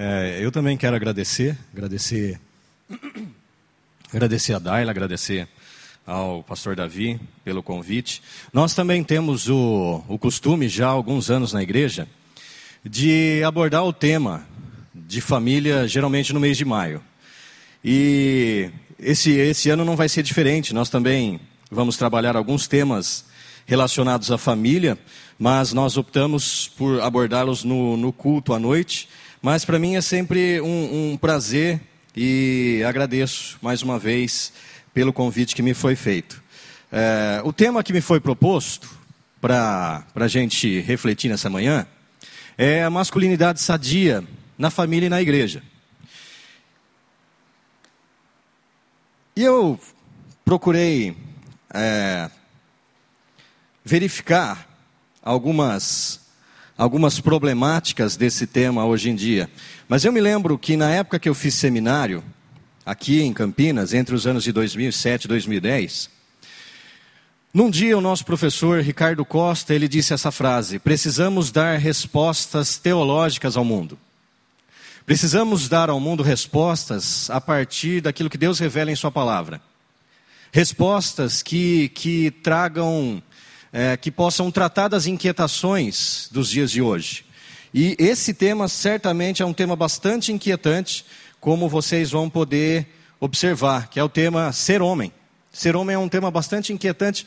[0.00, 2.38] É, eu também quero agradecer, agradecer,
[4.14, 5.48] agradecer a Daila, agradecer
[6.06, 8.22] ao pastor Davi pelo convite.
[8.52, 12.06] Nós também temos o, o costume, já há alguns anos na igreja,
[12.84, 14.46] de abordar o tema
[14.94, 17.02] de família, geralmente no mês de maio.
[17.84, 18.70] E
[19.00, 20.72] esse, esse ano não vai ser diferente.
[20.72, 23.24] Nós também vamos trabalhar alguns temas
[23.66, 24.96] relacionados à família,
[25.36, 29.08] mas nós optamos por abordá-los no, no, culto à noite.
[29.40, 31.80] Mas para mim é sempre um, um prazer
[32.16, 34.52] e agradeço mais uma vez
[34.92, 36.42] pelo convite que me foi feito.
[36.90, 38.90] É, o tema que me foi proposto
[39.40, 41.86] para a gente refletir nessa manhã
[42.56, 44.24] é a masculinidade sadia
[44.58, 45.62] na família e na igreja.
[49.36, 49.78] E eu
[50.44, 51.16] procurei
[51.72, 52.28] é,
[53.84, 54.68] verificar
[55.22, 56.27] algumas,
[56.78, 59.50] algumas problemáticas desse tema hoje em dia.
[59.88, 62.22] Mas eu me lembro que na época que eu fiz seminário,
[62.86, 66.08] aqui em Campinas, entre os anos de 2007 e 2010,
[67.52, 73.56] num dia o nosso professor Ricardo Costa, ele disse essa frase: "Precisamos dar respostas teológicas
[73.56, 73.98] ao mundo".
[75.04, 79.60] Precisamos dar ao mundo respostas a partir daquilo que Deus revela em Sua palavra.
[80.52, 83.22] Respostas que, que tragam,
[83.72, 87.24] é, que possam tratar das inquietações dos dias de hoje.
[87.72, 91.04] E esse tema certamente é um tema bastante inquietante,
[91.40, 92.86] como vocês vão poder
[93.20, 95.12] observar, que é o tema ser homem.
[95.52, 97.26] Ser homem é um tema bastante inquietante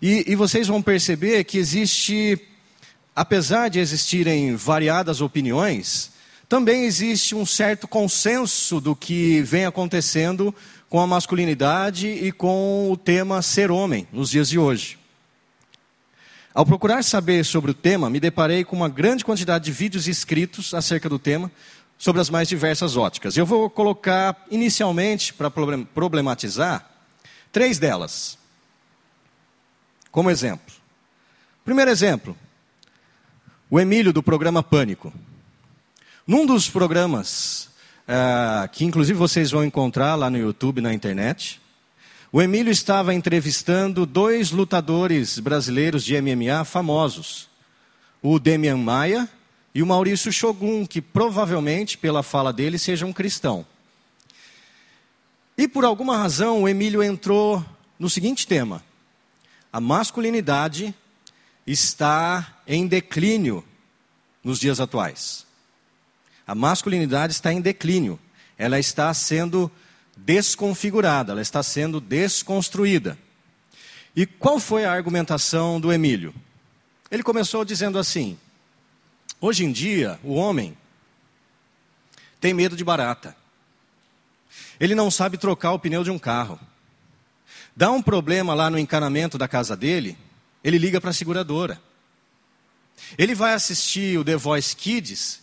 [0.00, 2.38] e, e vocês vão perceber que existe,
[3.14, 6.10] apesar de existirem variadas opiniões,
[6.48, 10.54] também existe um certo consenso do que vem acontecendo
[10.88, 15.01] com a masculinidade e com o tema ser homem nos dias de hoje.
[16.54, 20.74] Ao procurar saber sobre o tema, me deparei com uma grande quantidade de vídeos escritos
[20.74, 21.50] acerca do tema,
[21.96, 23.36] sobre as mais diversas óticas.
[23.36, 26.84] Eu vou colocar inicialmente, para problematizar,
[27.50, 28.36] três delas.
[30.10, 30.74] Como exemplo.
[31.64, 32.36] Primeiro exemplo:
[33.70, 35.10] o Emílio do programa Pânico.
[36.26, 37.70] Num dos programas,
[38.06, 41.61] uh, que inclusive vocês vão encontrar lá no YouTube, na internet,
[42.32, 47.46] o Emílio estava entrevistando dois lutadores brasileiros de MMA famosos,
[48.22, 49.28] o Demian Maia
[49.74, 53.66] e o Maurício Shogun, que provavelmente, pela fala dele, seja um cristão.
[55.58, 57.62] E por alguma razão, o Emílio entrou
[57.98, 58.82] no seguinte tema:
[59.70, 60.94] a masculinidade
[61.66, 63.62] está em declínio
[64.42, 65.46] nos dias atuais.
[66.46, 68.18] A masculinidade está em declínio.
[68.56, 69.70] Ela está sendo
[70.24, 73.18] desconfigurada, ela está sendo desconstruída.
[74.14, 76.34] E qual foi a argumentação do Emílio?
[77.10, 78.38] Ele começou dizendo assim:
[79.40, 80.76] hoje em dia, o homem
[82.40, 83.36] tem medo de barata.
[84.78, 86.58] Ele não sabe trocar o pneu de um carro.
[87.74, 90.18] Dá um problema lá no encanamento da casa dele,
[90.62, 91.80] ele liga para a seguradora.
[93.16, 95.40] Ele vai assistir o The Voice Kids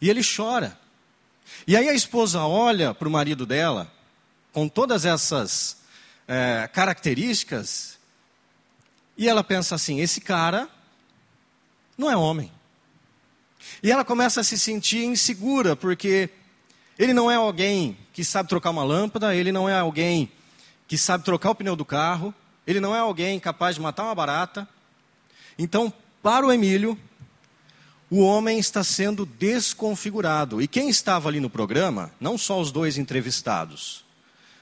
[0.00, 0.78] e ele chora.
[1.66, 3.90] E aí a esposa olha para o marido dela,
[4.52, 5.78] com todas essas
[6.26, 7.98] é, características,
[9.16, 10.68] e ela pensa assim: esse cara
[11.96, 12.50] não é homem.
[13.82, 16.30] E ela começa a se sentir insegura, porque
[16.98, 20.30] ele não é alguém que sabe trocar uma lâmpada, ele não é alguém
[20.88, 22.34] que sabe trocar o pneu do carro,
[22.66, 24.68] ele não é alguém capaz de matar uma barata.
[25.58, 26.98] Então, para o Emílio,
[28.10, 30.60] o homem está sendo desconfigurado.
[30.60, 34.04] E quem estava ali no programa, não só os dois entrevistados,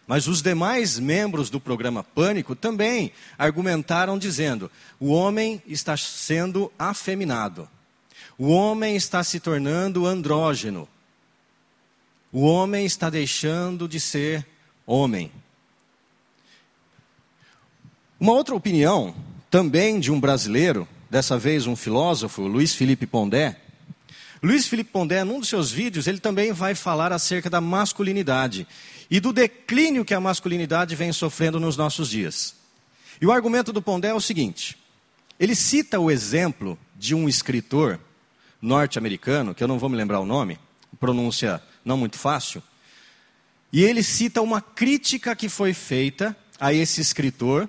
[0.09, 7.69] mas os demais membros do programa Pânico também argumentaram dizendo: o homem está sendo afeminado,
[8.39, 10.89] o homem está se tornando andrógeno,
[12.33, 14.47] o homem está deixando de ser
[14.87, 15.31] homem.
[18.19, 19.15] Uma outra opinião,
[19.51, 23.61] também de um brasileiro, dessa vez um filósofo, Luiz Felipe Pondé.
[24.43, 28.67] Luiz Felipe Pondé, num dos seus vídeos, ele também vai falar acerca da masculinidade
[29.11, 32.55] e do declínio que a masculinidade vem sofrendo nos nossos dias.
[33.21, 34.77] E o argumento do Pondé é o seguinte:
[35.39, 37.99] ele cita o exemplo de um escritor
[38.61, 40.59] norte-americano, que eu não vou me lembrar o nome,
[40.99, 42.63] pronúncia não muito fácil,
[43.73, 47.69] e ele cita uma crítica que foi feita a esse escritor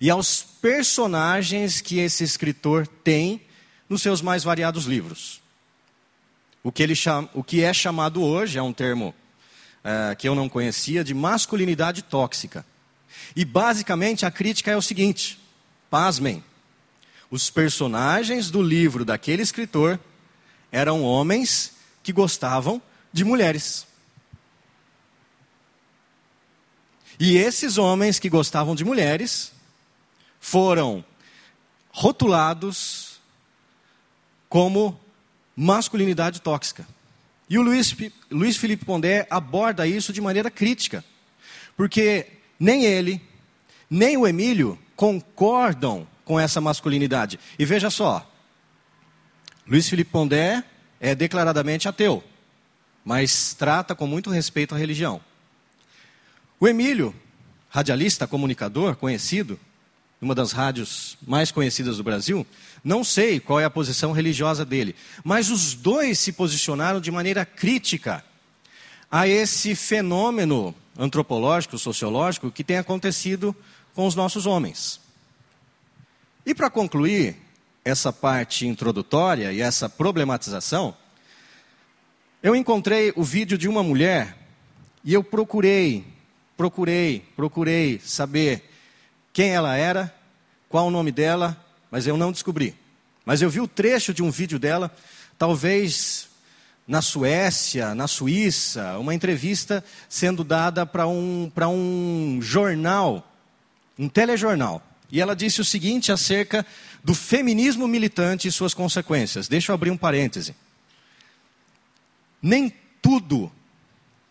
[0.00, 3.40] e aos personagens que esse escritor tem
[3.88, 5.40] nos seus mais variados livros.
[6.62, 9.14] O que, ele chama, o que é chamado hoje, é um termo
[9.84, 12.64] é, que eu não conhecia, de masculinidade tóxica.
[13.36, 15.38] E basicamente a crítica é o seguinte:
[15.90, 16.42] pasmem,
[17.30, 20.00] os personagens do livro daquele escritor
[20.72, 22.80] eram homens que gostavam
[23.12, 23.86] de mulheres.
[27.18, 29.52] E esses homens que gostavam de mulheres
[30.40, 31.04] foram
[31.90, 33.20] rotulados
[34.48, 35.00] como
[35.56, 36.86] masculinidade tóxica.
[37.48, 37.94] E o Luiz,
[38.30, 41.04] Luiz Felipe Pondé aborda isso de maneira crítica,
[41.76, 42.26] porque
[42.58, 43.20] nem ele,
[43.90, 47.38] nem o Emílio concordam com essa masculinidade.
[47.58, 48.30] E veja só,
[49.66, 50.64] Luiz Felipe Pondé
[51.00, 52.24] é declaradamente ateu,
[53.04, 55.20] mas trata com muito respeito a religião.
[56.58, 57.14] O Emílio,
[57.68, 59.60] radialista, comunicador, conhecido,
[60.20, 62.46] uma das rádios mais conhecidas do Brasil,
[62.84, 64.94] não sei qual é a posição religiosa dele,
[65.24, 68.22] mas os dois se posicionaram de maneira crítica
[69.10, 73.56] a esse fenômeno antropológico, sociológico que tem acontecido
[73.94, 75.00] com os nossos homens.
[76.44, 77.36] E para concluir
[77.84, 80.94] essa parte introdutória e essa problematização,
[82.42, 84.36] eu encontrei o vídeo de uma mulher
[85.02, 86.14] e eu procurei
[86.56, 88.70] procurei, procurei saber
[89.32, 90.14] quem ela era,
[90.68, 91.56] qual o nome dela,
[91.94, 92.74] mas eu não descobri.
[93.24, 94.92] Mas eu vi o trecho de um vídeo dela,
[95.38, 96.28] talvez
[96.88, 103.32] na Suécia, na Suíça, uma entrevista sendo dada para um, um jornal,
[103.96, 104.82] um telejornal.
[105.08, 106.66] E ela disse o seguinte acerca
[107.04, 109.46] do feminismo militante e suas consequências.
[109.46, 110.52] Deixa eu abrir um parêntese.
[112.42, 113.52] Nem tudo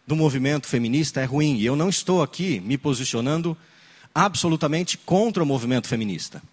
[0.06, 1.56] do movimento feminista é ruim.
[1.56, 3.57] E eu não estou aqui me posicionando
[4.13, 6.44] absolutamente contra o movimento feminista.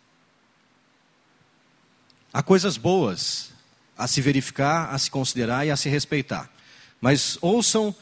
[2.32, 3.50] Há coisas boas
[3.99, 6.49] a se verificar, a se considerar e a se respeitar.
[7.00, 7.94] Mas ouçam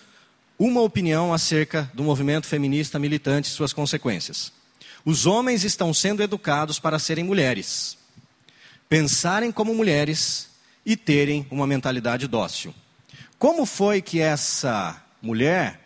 [0.59, 4.53] uma opinião acerca do movimento feminista militante e suas consequências.
[5.05, 7.97] Os homens estão sendo educados para serem mulheres,
[8.89, 10.51] pensarem como mulheres
[10.85, 12.75] e terem uma mentalidade dócil.
[13.39, 15.81] Como foi que essa mulher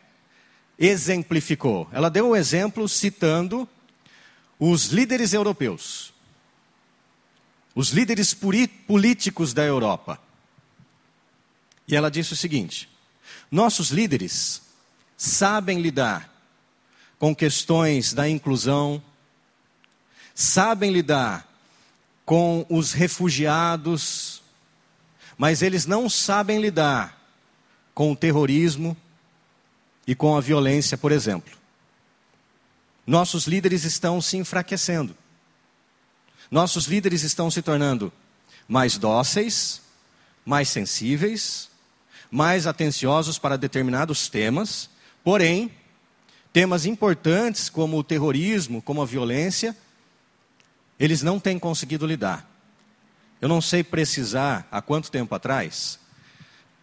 [0.78, 1.88] exemplificou?
[1.92, 3.68] Ela deu o exemplo citando
[4.58, 6.11] os líderes europeus,
[7.74, 10.20] os líderes políticos da Europa.
[11.86, 12.88] E ela disse o seguinte:
[13.50, 14.62] nossos líderes
[15.16, 16.30] sabem lidar
[17.18, 19.02] com questões da inclusão,
[20.34, 21.48] sabem lidar
[22.24, 24.42] com os refugiados,
[25.36, 27.20] mas eles não sabem lidar
[27.94, 28.96] com o terrorismo,
[30.06, 31.56] e com a violência, por exemplo.
[33.06, 35.16] Nossos líderes estão se enfraquecendo.
[36.52, 38.12] Nossos líderes estão se tornando
[38.68, 39.80] mais dóceis,
[40.44, 41.70] mais sensíveis,
[42.30, 44.90] mais atenciosos para determinados temas,
[45.24, 45.70] porém,
[46.52, 49.74] temas importantes como o terrorismo, como a violência,
[51.00, 52.46] eles não têm conseguido lidar.
[53.40, 55.98] Eu não sei precisar há quanto tempo atrás,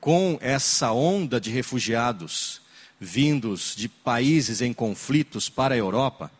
[0.02, 2.60] com essa onda de refugiados
[3.00, 6.32] vindos de países em conflitos para a Europa,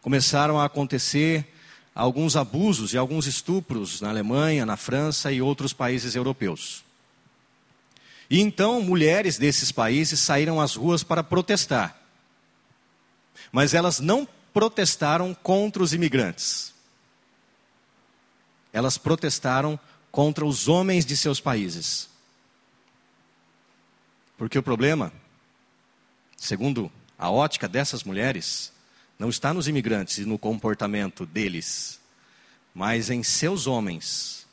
[0.00, 1.52] começaram a acontecer
[1.96, 6.84] alguns abusos e alguns estupros na Alemanha, na França e outros países europeus.
[8.28, 11.98] E então mulheres desses países saíram às ruas para protestar.
[13.50, 16.74] Mas elas não protestaram contra os imigrantes.
[18.72, 19.80] Elas protestaram
[20.12, 22.10] contra os homens de seus países.
[24.36, 25.10] Porque o problema
[26.36, 28.70] segundo a ótica dessas mulheres,
[29.18, 32.00] não está nos imigrantes e no comportamento deles,
[32.74, 34.46] mas em seus homens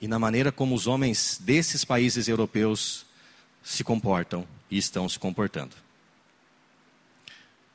[0.00, 3.06] e na maneira como os homens desses países europeus
[3.62, 5.76] se comportam e estão se comportando.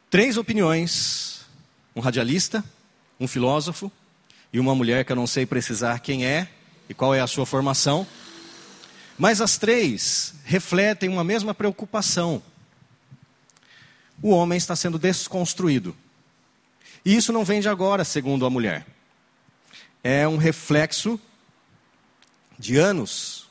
[0.09, 1.45] Três opiniões:
[1.95, 2.63] um radialista,
[3.19, 3.91] um filósofo
[4.51, 6.49] e uma mulher que eu não sei precisar quem é
[6.89, 8.07] e qual é a sua formação
[9.17, 12.41] mas as três refletem uma mesma preocupação.
[14.21, 15.95] O homem está sendo desconstruído.
[17.05, 18.85] E isso não vem de agora, segundo a mulher.
[20.03, 21.19] É um reflexo
[22.57, 23.47] de anos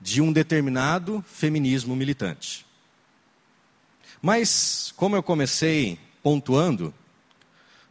[0.00, 2.64] de um determinado feminismo militante.
[4.22, 6.94] Mas, como eu comecei pontuando,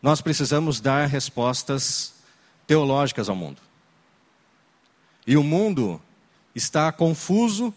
[0.02, 2.14] nós precisamos dar respostas
[2.66, 3.62] teológicas ao mundo.
[5.26, 6.02] E o mundo
[6.56, 7.74] está confuso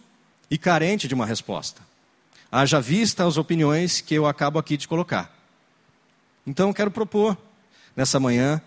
[0.50, 1.89] e carente de uma resposta.
[2.50, 5.32] Haja vista as opiniões que eu acabo aqui de colocar.
[6.46, 7.36] Então, eu quero propor,
[7.94, 8.60] nessa manhã,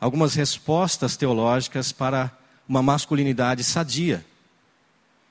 [0.00, 2.30] algumas respostas teológicas para
[2.68, 4.24] uma masculinidade sadia,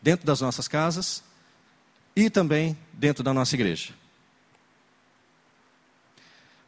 [0.01, 1.23] dentro das nossas casas
[2.15, 3.93] e também dentro da nossa igreja.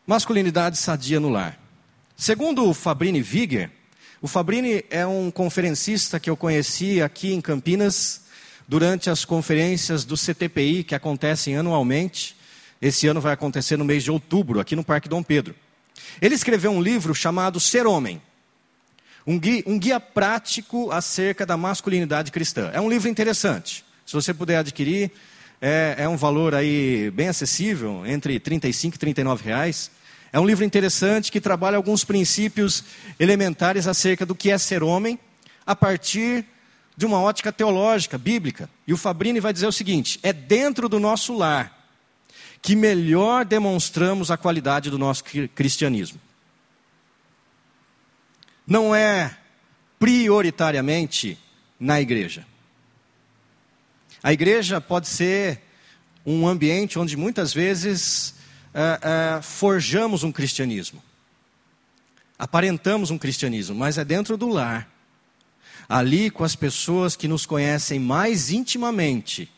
[0.07, 1.59] Masculinidade sadia no lar.
[2.15, 3.71] Segundo o Fabrini Viger,
[4.21, 8.24] o Fabrini é um conferencista que eu conheci aqui em Campinas
[8.67, 12.35] durante as conferências do CTPI que acontecem anualmente.
[12.81, 15.55] Esse ano vai acontecer no mês de outubro, aqui no Parque Dom Pedro.
[16.21, 18.21] Ele escreveu um livro chamado Ser Homem.
[19.25, 22.69] Um guia, um guia prático acerca da masculinidade cristã.
[22.73, 23.83] É um livro interessante.
[24.05, 25.11] Se você puder adquirir,
[25.59, 29.89] é, é um valor aí bem acessível, entre 35 e 39 reais.
[30.31, 32.83] É um livro interessante que trabalha alguns princípios
[33.19, 35.17] elementares acerca do que é ser homem,
[35.65, 36.45] a partir
[36.97, 38.69] de uma ótica teológica, bíblica.
[38.87, 41.73] E o Fabrini vai dizer o seguinte: é dentro do nosso lar
[42.61, 46.19] que melhor demonstramos a qualidade do nosso cristianismo
[48.65, 49.37] não é
[49.99, 51.37] prioritariamente
[51.79, 52.45] na igreja.
[54.23, 55.61] A igreja pode ser
[56.25, 58.33] um ambiente onde muitas vezes
[58.73, 61.01] é, é, forjamos um cristianismo,
[62.37, 64.89] aparentamos um cristianismo, mas é dentro do lar,
[65.87, 69.49] ali com as pessoas que nos conhecem mais intimamente,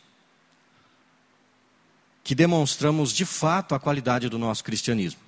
[2.24, 5.22] que demonstramos de fato a qualidade do nosso cristianismo.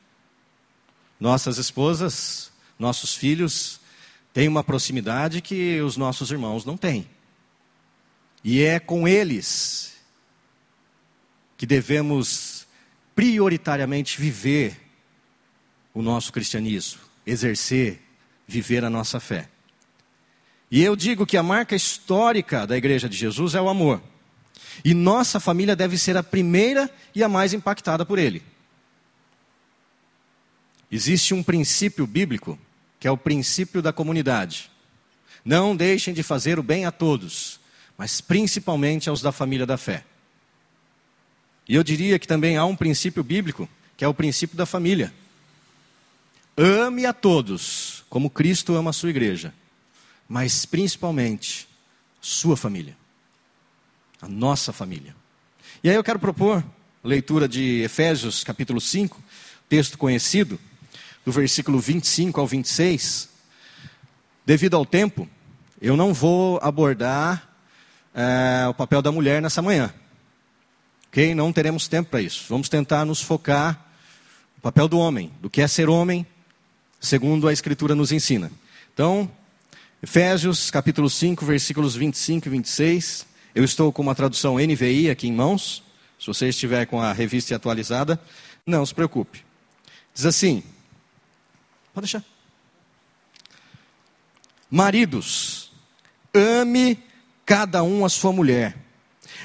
[1.19, 3.81] Nossas esposas nossos filhos
[4.33, 7.07] têm uma proximidade que os nossos irmãos não têm.
[8.41, 9.97] E é com eles
[11.57, 12.65] que devemos
[13.13, 14.79] prioritariamente viver
[15.93, 18.01] o nosso cristianismo, exercer,
[18.47, 19.49] viver a nossa fé.
[20.71, 24.01] E eu digo que a marca histórica da Igreja de Jesus é o amor.
[24.83, 28.43] E nossa família deve ser a primeira e a mais impactada por ele.
[30.91, 32.57] Existe um princípio bíblico
[32.99, 34.69] que é o princípio da comunidade.
[35.43, 37.59] Não deixem de fazer o bem a todos,
[37.97, 40.03] mas principalmente aos da família da fé.
[41.67, 45.13] E eu diria que também há um princípio bíblico, que é o princípio da família.
[46.57, 49.53] Ame a todos, como Cristo ama a sua igreja,
[50.29, 51.67] mas principalmente
[52.21, 52.95] sua família,
[54.21, 55.15] a nossa família.
[55.83, 56.63] E aí eu quero propor
[57.03, 59.19] leitura de Efésios capítulo 5,
[59.67, 60.59] texto conhecido,
[61.25, 63.29] do versículo 25 ao 26,
[64.45, 65.27] devido ao tempo,
[65.81, 67.49] eu não vou abordar
[68.13, 69.93] é, o papel da mulher nessa manhã.
[71.07, 71.33] Ok?
[71.33, 72.45] Não teremos tempo para isso.
[72.49, 73.85] Vamos tentar nos focar
[74.55, 76.25] no papel do homem, do que é ser homem,
[76.99, 78.51] segundo a Escritura nos ensina.
[78.93, 79.31] Então,
[80.01, 83.27] Efésios capítulo 5, versículos 25 e 26.
[83.53, 85.83] Eu estou com uma tradução NVI aqui em mãos.
[86.17, 88.17] Se você estiver com a revista atualizada,
[88.65, 89.43] não se preocupe.
[90.13, 90.63] Diz assim:
[91.93, 92.23] Pode deixar.
[94.71, 95.69] Maridos,
[96.33, 96.97] ame
[97.45, 98.77] cada um a sua mulher,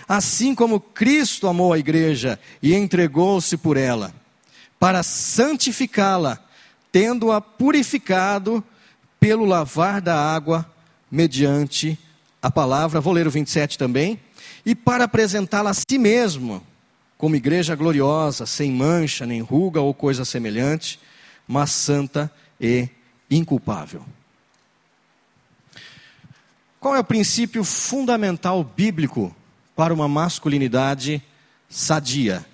[0.06, 4.14] assim como Cristo amou a igreja e entregou-se por ela,
[4.78, 6.38] para santificá-la,
[6.92, 8.62] tendo-a purificado
[9.24, 10.70] pelo lavar da água
[11.10, 11.98] mediante
[12.42, 13.00] a palavra.
[13.00, 14.20] Vou ler o 27 também.
[14.66, 16.62] E para apresentá-la a si mesmo,
[17.16, 21.00] como igreja gloriosa, sem mancha, nem ruga ou coisa semelhante,
[21.48, 22.86] mas santa e
[23.30, 24.04] inculpável.
[26.78, 29.34] Qual é o princípio fundamental bíblico
[29.74, 31.22] para uma masculinidade
[31.66, 32.44] sadia?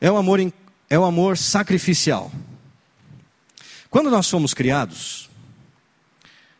[0.00, 0.40] É o amor,
[0.88, 2.32] é o amor sacrificial.
[3.90, 5.28] Quando nós fomos criados,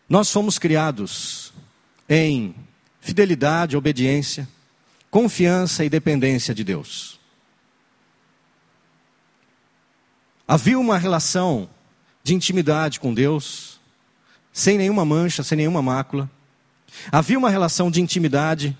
[0.09, 1.53] nós fomos criados
[2.09, 2.55] em
[3.01, 4.49] fidelidade, obediência,
[5.11, 7.19] confiança e dependência de Deus.
[10.47, 11.71] Havia uma relação
[12.25, 13.81] de intimidade com Deus,
[14.53, 16.29] sem nenhuma mancha, sem nenhuma mácula.
[17.13, 18.77] Havia uma relação de intimidade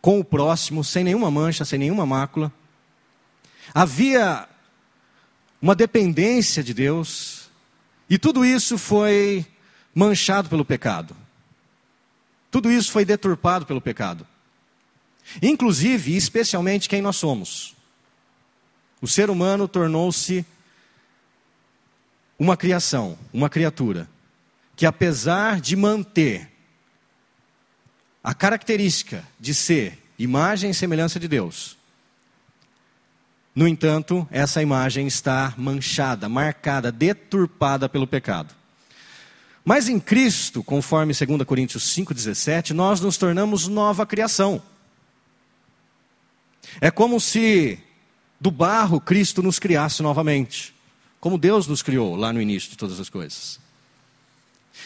[0.00, 2.52] com o próximo, sem nenhuma mancha, sem nenhuma mácula.
[3.74, 4.48] Havia
[5.60, 7.50] uma dependência de Deus,
[8.08, 9.46] e tudo isso foi
[9.94, 11.16] manchado pelo pecado.
[12.50, 14.26] Tudo isso foi deturpado pelo pecado.
[15.42, 17.74] Inclusive, e especialmente quem nós somos.
[19.00, 20.44] O ser humano tornou-se
[22.38, 24.08] uma criação, uma criatura,
[24.74, 26.50] que apesar de manter
[28.22, 31.75] a característica de ser imagem e semelhança de Deus,
[33.56, 38.54] no entanto, essa imagem está manchada, marcada, deturpada pelo pecado.
[39.64, 44.60] Mas em Cristo, conforme 2 Coríntios 5,17, nós nos tornamos nova criação.
[46.82, 47.78] É como se
[48.38, 50.74] do barro Cristo nos criasse novamente,
[51.18, 53.58] como Deus nos criou lá no início de todas as coisas.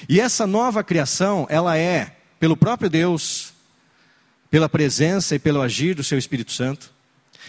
[0.09, 3.53] E essa nova criação, ela é, pelo próprio Deus,
[4.49, 7.00] pela presença e pelo agir do seu Espírito Santo,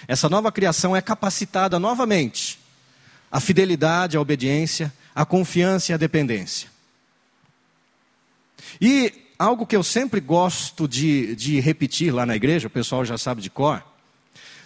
[0.07, 2.59] essa nova criação é capacitada novamente
[3.31, 6.69] a fidelidade, a obediência, a confiança e a dependência.
[8.79, 13.17] E algo que eu sempre gosto de, de repetir lá na igreja, o pessoal já
[13.17, 13.83] sabe de cor,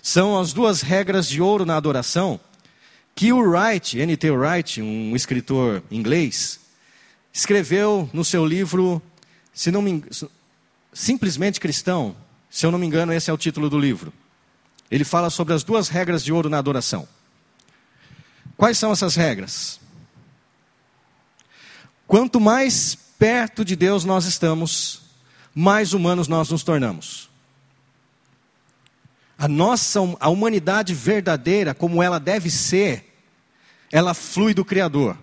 [0.01, 2.39] são as duas regras de ouro na adoração
[3.15, 4.29] que o Wright, N.T.
[4.29, 6.59] Wright, um escritor inglês,
[7.31, 9.01] escreveu no seu livro,
[9.53, 10.03] se não me,
[10.91, 12.15] simplesmente cristão,
[12.49, 14.11] se eu não me engano, esse é o título do livro.
[14.89, 17.07] Ele fala sobre as duas regras de ouro na adoração.
[18.55, 19.79] Quais são essas regras?
[22.07, 25.01] Quanto mais perto de Deus nós estamos,
[25.53, 27.29] mais humanos nós nos tornamos.
[29.37, 33.13] A nossa, a humanidade verdadeira, como ela deve ser,
[33.91, 35.17] ela flui do Criador.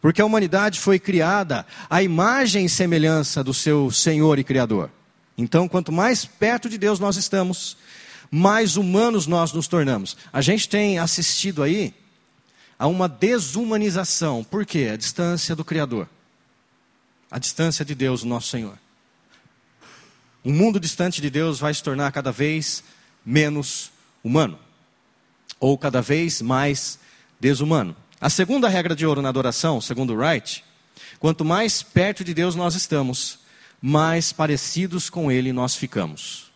[0.00, 4.90] Porque a humanidade foi criada à imagem e semelhança do seu Senhor e Criador.
[5.38, 7.76] Então, quanto mais perto de Deus nós estamos,
[8.34, 10.16] mais humanos nós nos tornamos.
[10.32, 11.92] A gente tem assistido aí
[12.78, 14.42] a uma desumanização.
[14.42, 14.88] Por quê?
[14.90, 16.08] A distância do Criador.
[17.30, 18.78] A distância de Deus, o nosso Senhor.
[20.42, 22.82] Um mundo distante de Deus vai se tornar cada vez
[23.24, 23.92] menos
[24.24, 24.58] humano.
[25.60, 26.98] Ou cada vez mais
[27.38, 27.94] desumano.
[28.18, 30.64] A segunda regra de ouro na adoração, segundo Wright,
[31.20, 33.40] quanto mais perto de Deus nós estamos,
[33.80, 36.51] mais parecidos com Ele nós ficamos.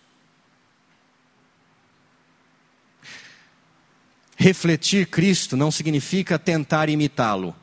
[4.36, 7.56] Refletir Cristo não significa tentar imitá-lo.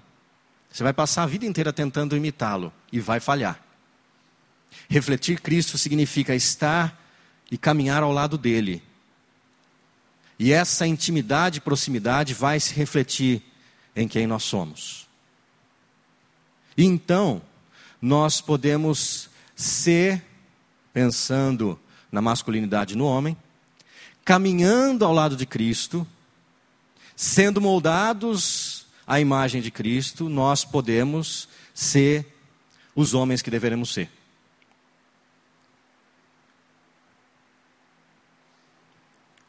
[0.72, 3.62] Você vai passar a vida inteira tentando imitá-lo e vai falhar.
[4.90, 7.00] Refletir Cristo significa estar
[7.52, 8.82] e caminhar ao lado dele.
[10.40, 13.44] E essa intimidade e proximidade vai se refletir
[13.96, 15.08] em quem nós somos.
[16.76, 17.40] E então,
[18.02, 20.24] nós podemos ser,
[20.92, 21.80] pensando
[22.12, 23.38] na masculinidade no homem,
[24.26, 26.08] caminhando ao lado de Cristo,
[27.16, 32.26] sendo moldados à imagem de Cristo, nós podemos ser
[32.96, 34.10] os homens que deveremos ser.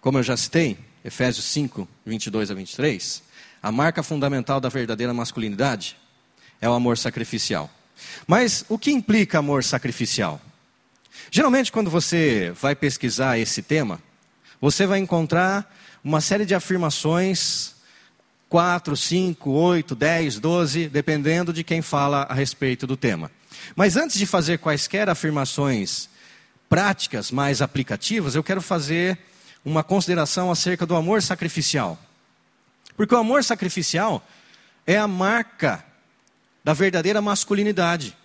[0.01, 3.23] Como eu já citei, Efésios 5, 22 a 23,
[3.63, 5.97] a marca fundamental da verdadeira masculinidade
[6.61, 7.71] é o amor sacrificial.
[8.27, 10.41] Mas o que implica amor sacrificial?
[11.31, 14.01] Geralmente, quando você vai pesquisar esse tema,
[14.61, 15.75] você vai encontrar
[16.05, 17.75] uma série de afirmações,
[18.51, 23.31] 4, 5, 8, 10, 12, dependendo de quem fala a respeito do tema.
[23.75, 26.11] Mas antes de fazer quaisquer afirmações
[26.69, 29.19] práticas mais aplicativas, eu quero fazer
[29.65, 31.99] uma consideração acerca do amor sacrificial.
[32.97, 34.23] Porque o amor sacrificial
[34.87, 35.83] é a marca
[36.63, 38.17] da verdadeira masculinidade,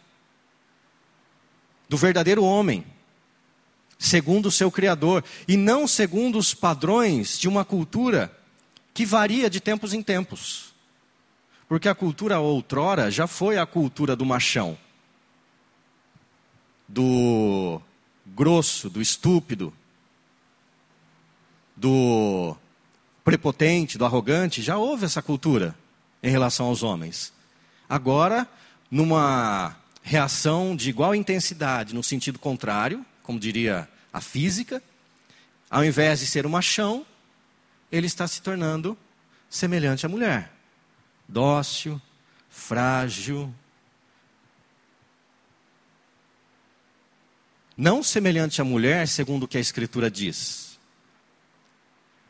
[1.87, 2.85] do verdadeiro homem,
[3.99, 8.33] segundo o seu Criador, e não segundo os padrões de uma cultura
[8.93, 10.73] que varia de tempos em tempos.
[11.67, 14.77] Porque a cultura outrora já foi a cultura do machão,
[16.87, 17.81] do
[18.25, 19.73] grosso, do estúpido,
[21.75, 22.55] do
[23.23, 25.75] prepotente, do arrogante, já houve essa cultura
[26.23, 27.33] em relação aos homens.
[27.87, 28.47] Agora,
[28.89, 34.81] numa reação de igual intensidade, no sentido contrário, como diria a física,
[35.69, 37.05] ao invés de ser um machão,
[37.91, 38.97] ele está se tornando
[39.47, 40.51] semelhante à mulher.
[41.27, 42.01] Dócil,
[42.49, 43.53] frágil.
[47.77, 50.67] Não semelhante à mulher, segundo o que a Escritura diz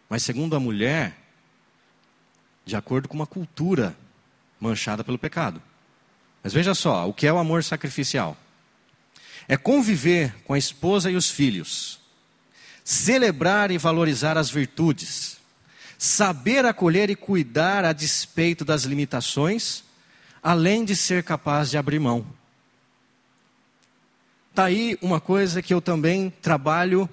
[0.10, 1.16] mas segundo a mulher,
[2.66, 3.96] de acordo com uma cultura
[4.60, 5.62] manchada pelo pecado.
[6.44, 8.36] Mas veja só, o que é o amor sacrificial?
[9.50, 12.00] É conviver com a esposa e os filhos,
[12.86, 15.38] celebrar e valorizar as virtudes,
[15.98, 19.84] saber acolher e cuidar a despeito das limitações,
[20.42, 22.26] além de ser capaz de abrir mão.
[24.52, 27.10] Está aí uma coisa que eu também trabalho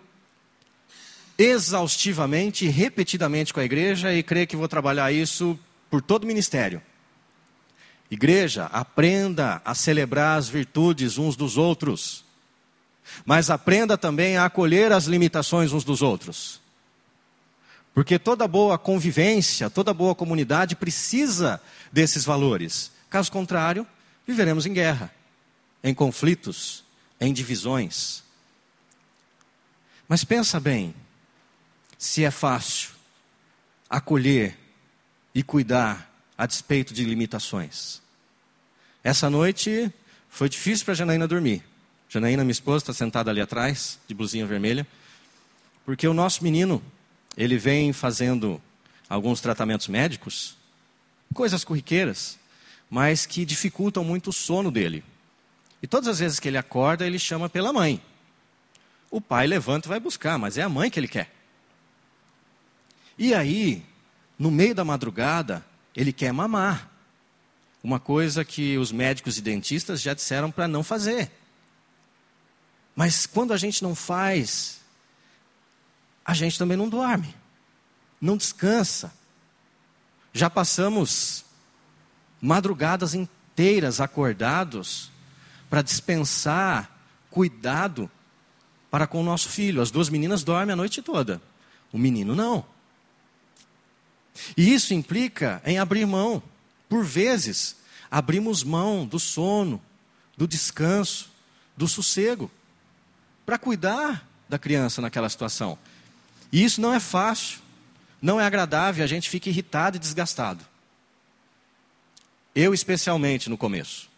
[1.39, 5.59] exaustivamente e repetidamente com a igreja e creio que vou trabalhar isso
[5.91, 6.83] por todo o ministério.
[8.11, 12.26] Igreja, aprenda a celebrar as virtudes uns dos outros,
[13.25, 16.61] mas aprenda também a acolher as limitações uns dos outros.
[17.95, 22.93] Porque toda boa convivência, toda boa comunidade precisa desses valores.
[23.09, 23.87] Caso contrário,
[24.27, 25.11] viveremos em guerra,
[25.83, 26.85] em conflitos,
[27.21, 28.23] em divisões.
[30.09, 30.95] Mas pensa bem,
[31.97, 32.91] se é fácil
[33.89, 34.59] acolher
[35.35, 38.03] e cuidar a despeito de limitações.
[39.03, 39.93] Essa noite
[40.29, 41.65] foi difícil para a Janaína dormir.
[42.09, 44.87] Janaína, minha esposa, está sentada ali atrás, de blusinha vermelha,
[45.85, 46.83] porque o nosso menino,
[47.37, 48.61] ele vem fazendo
[49.09, 50.57] alguns tratamentos médicos
[51.37, 52.39] coisas corriqueiras,
[52.89, 55.05] mas que dificultam muito o sono dele.
[55.83, 58.01] E todas as vezes que ele acorda, ele chama pela mãe.
[59.11, 61.31] O pai levanta e vai buscar, mas é a mãe que ele quer.
[63.19, 63.85] E aí,
[64.39, 65.65] no meio da madrugada,
[65.95, 66.91] ele quer mamar.
[67.83, 71.31] Uma coisa que os médicos e dentistas já disseram para não fazer.
[72.97, 74.81] Mas quando a gente não faz,
[76.25, 77.37] a gente também não dorme,
[78.19, 79.13] não descansa.
[80.33, 81.45] Já passamos
[82.41, 85.11] madrugadas inteiras acordados
[85.69, 86.91] para dispensar
[87.31, 88.11] cuidado
[88.91, 89.83] para com o nosso filho.
[89.83, 91.41] As duas meninas dormem a noite toda,
[91.93, 92.65] o menino não.
[94.57, 96.43] E isso implica em abrir mão.
[96.89, 97.77] Por vezes,
[98.11, 99.83] abrimos mão do sono,
[100.37, 101.31] do descanso,
[101.77, 102.51] do sossego,
[103.47, 105.79] para cuidar da criança naquela situação.
[106.53, 107.61] E isso não é fácil,
[108.21, 110.65] não é agradável, a gente fica irritado e desgastado.
[112.55, 114.09] Eu, especialmente no começo.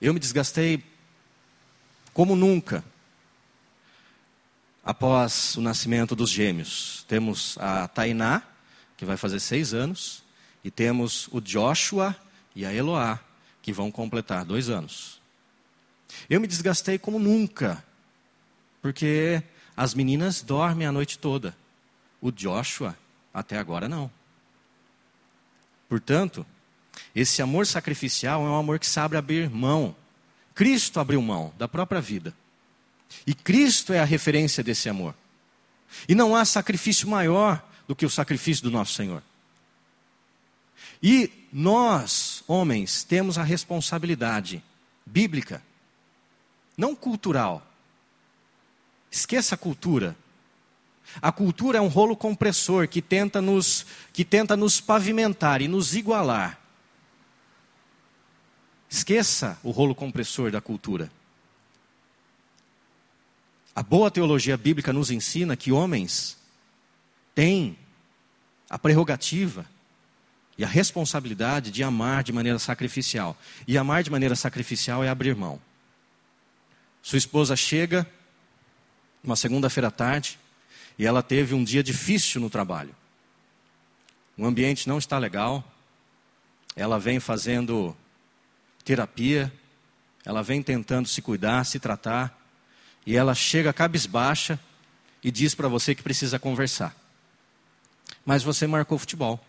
[0.00, 0.84] Eu me desgastei
[2.14, 2.84] como nunca
[4.84, 7.04] após o nascimento dos gêmeos.
[7.08, 8.42] Temos a Tainá,
[8.96, 10.22] que vai fazer seis anos,
[10.62, 12.16] e temos o Joshua
[12.54, 13.18] e a Eloá,
[13.62, 15.20] que vão completar dois anos.
[16.28, 17.84] Eu me desgastei como nunca,
[18.80, 19.42] porque
[19.76, 21.56] as meninas dormem a noite toda.
[22.20, 22.96] O Joshua,
[23.32, 24.10] até agora, não.
[25.88, 26.44] Portanto,
[27.14, 29.94] esse amor sacrificial é um amor que sabe abrir mão.
[30.54, 32.34] Cristo abriu mão da própria vida.
[33.26, 35.14] E Cristo é a referência desse amor.
[36.08, 39.22] E não há sacrifício maior do que o sacrifício do nosso Senhor.
[41.02, 44.62] E nós, homens, temos a responsabilidade
[45.06, 45.62] bíblica,
[46.76, 47.64] não cultural.
[49.10, 50.16] Esqueça a cultura.
[51.22, 55.94] A cultura é um rolo compressor que tenta nos, que tenta nos pavimentar e nos
[55.94, 56.60] igualar.
[58.88, 61.10] Esqueça o rolo compressor da cultura.
[63.74, 66.36] A boa teologia bíblica nos ensina que homens
[67.34, 67.78] têm
[68.68, 69.64] a prerrogativa
[70.56, 73.36] e a responsabilidade de amar de maneira sacrificial.
[73.66, 75.60] E amar de maneira sacrificial é abrir mão.
[77.00, 78.10] Sua esposa chega
[79.22, 80.38] uma segunda-feira à tarde
[80.98, 82.94] e ela teve um dia difícil no trabalho.
[84.36, 85.64] O ambiente não está legal.
[86.76, 87.96] Ela vem fazendo
[88.84, 89.52] terapia,
[90.24, 92.38] ela vem tentando se cuidar, se tratar,
[93.04, 94.58] e ela chega cabisbaixa
[95.22, 96.94] e diz para você que precisa conversar.
[98.24, 99.44] Mas você marcou futebol.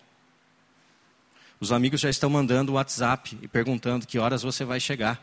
[1.60, 5.21] Os amigos já estão mandando WhatsApp e perguntando que horas você vai chegar.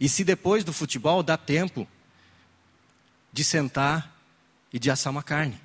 [0.00, 1.86] E se depois do futebol dá tempo
[3.34, 4.16] de sentar
[4.72, 5.60] e de assar uma carne.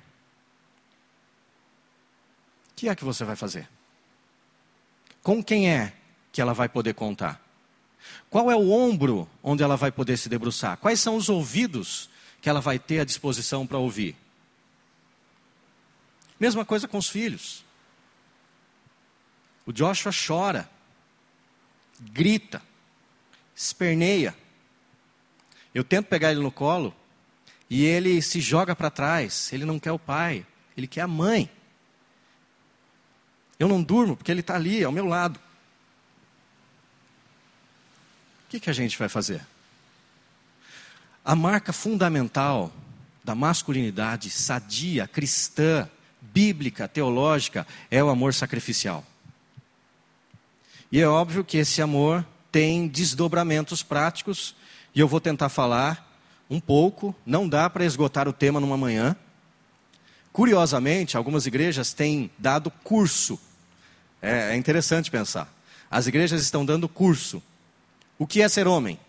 [2.72, 3.68] O que é que você vai fazer?
[5.22, 5.92] Com quem é
[6.32, 7.40] que ela vai poder contar?
[8.28, 10.78] Qual é o ombro onde ela vai poder se debruçar?
[10.78, 12.10] Quais são os ouvidos
[12.42, 14.16] que ela vai ter à disposição para ouvir?
[16.40, 17.64] Mesma coisa com os filhos.
[19.64, 20.68] O Joshua chora,
[22.00, 22.60] grita,
[23.54, 24.36] esperneia.
[25.72, 26.96] Eu tento pegar ele no colo
[27.70, 29.52] e ele se joga para trás.
[29.52, 30.44] Ele não quer o pai,
[30.76, 31.48] ele quer a mãe.
[33.58, 35.40] Eu não durmo porque ele está ali, ao meu lado
[38.50, 39.46] que, que a gente vai fazer?
[41.24, 42.72] A marca fundamental
[43.22, 45.88] da masculinidade sadia, cristã,
[46.20, 49.06] bíblica, teológica, é o amor sacrificial.
[50.90, 54.56] E é óbvio que esse amor tem desdobramentos práticos,
[54.92, 56.09] e eu vou tentar falar
[56.50, 59.16] um pouco, não dá para esgotar o tema numa manhã.
[60.32, 63.38] Curiosamente, algumas igrejas têm dado curso.
[64.20, 65.52] É, é interessante pensar.
[65.90, 67.42] As igrejas estão dando curso
[68.20, 69.00] o que é ser homem?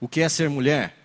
[0.00, 0.96] O que é ser mulher?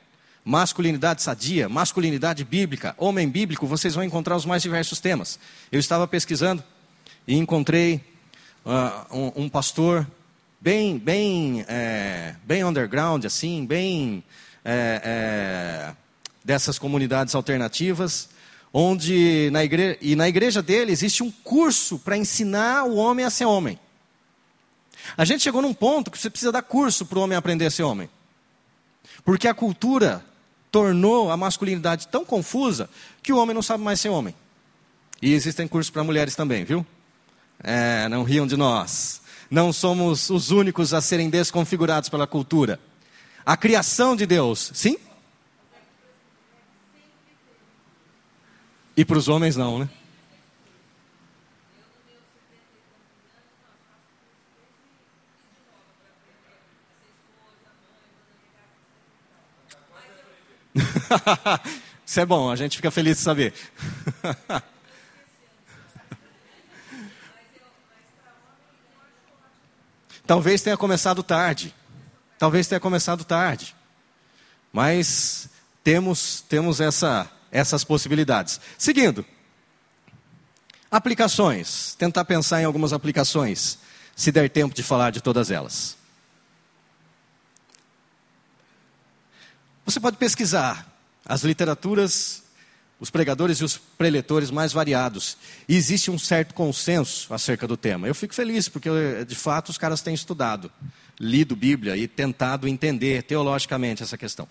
[0.46, 5.38] Masculinidade sadia, masculinidade bíblica, homem bíblico, vocês vão encontrar os mais diversos temas.
[5.70, 6.64] Eu estava pesquisando
[7.28, 8.02] e encontrei
[8.66, 10.08] uh, um, um, pastor
[10.62, 14.24] bem, bem, é, bem underground, assim, bem
[14.64, 15.96] é, é,
[16.44, 18.30] dessas comunidades alternativas,
[18.74, 23.30] onde na igreja, e na igreja dele existe um curso para ensinar o homem a
[23.30, 23.80] ser homem.
[25.18, 27.72] A gente chegou num ponto que você precisa dar curso para o homem aprender a
[27.72, 28.10] ser homem.
[29.24, 30.24] Porque a cultura
[30.72, 32.90] tornou a masculinidade tão confusa
[33.24, 34.36] que o homem não sabe mais ser homem.
[35.22, 36.86] E existem cursos para mulheres também, viu?
[37.62, 39.22] É, não riam de nós.
[39.50, 42.80] Não somos os únicos a serem desconfigurados pela cultura
[43.46, 44.98] a criação de Deus, sim?
[48.96, 49.90] E para os homens não, né?
[62.06, 63.54] Isso é bom, a gente fica feliz de saber.
[70.26, 71.74] Talvez tenha começado tarde.
[72.40, 73.76] Talvez tenha começado tarde.
[74.72, 75.50] Mas
[75.84, 78.62] temos, temos essa, essas possibilidades.
[78.78, 79.26] Seguindo.
[80.90, 81.96] Aplicações.
[81.96, 83.78] Tentar pensar em algumas aplicações,
[84.16, 85.98] se der tempo de falar de todas elas.
[89.86, 90.88] Você pode pesquisar
[91.26, 92.44] as literaturas,
[93.00, 95.38] os pregadores e os preletores mais variados.
[95.68, 98.08] E existe um certo consenso acerca do tema.
[98.08, 98.90] Eu fico feliz, porque
[99.26, 100.72] de fato os caras têm estudado,
[101.20, 104.48] lido Bíblia e tentado entender teologicamente essa questão.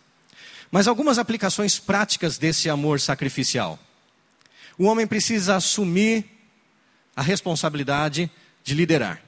[0.70, 3.78] Mas algumas aplicações práticas desse amor sacrificial.
[4.76, 6.24] O homem precisa assumir
[7.16, 8.30] a responsabilidade
[8.62, 9.22] de liderar.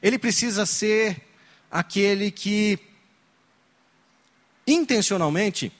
[0.00, 1.22] Ele precisa ser
[1.70, 2.78] aquele que
[4.66, 5.72] intencionalmente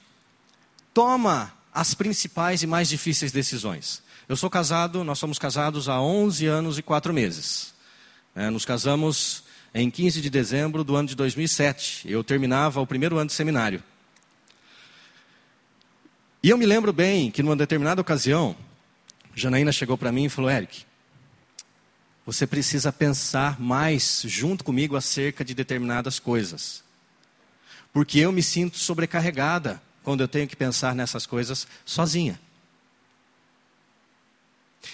[0.93, 4.03] toma as principais e mais difíceis decisões.
[4.29, 7.75] Eu sou casado, nós somos casados há 11 anos e 4 meses.
[8.35, 9.45] É, nos casamos
[9.79, 12.11] em 15 de dezembro do ano de 2007.
[12.11, 13.83] Eu terminava o primeiro ano de seminário.
[16.43, 18.57] E eu me lembro bem que numa determinada ocasião,
[19.35, 20.85] Janaína chegou para mim e falou: Eric,
[22.25, 26.83] você precisa pensar mais junto comigo acerca de determinadas coisas.
[27.93, 32.41] Porque eu me sinto sobrecarregada quando eu tenho que pensar nessas coisas sozinha.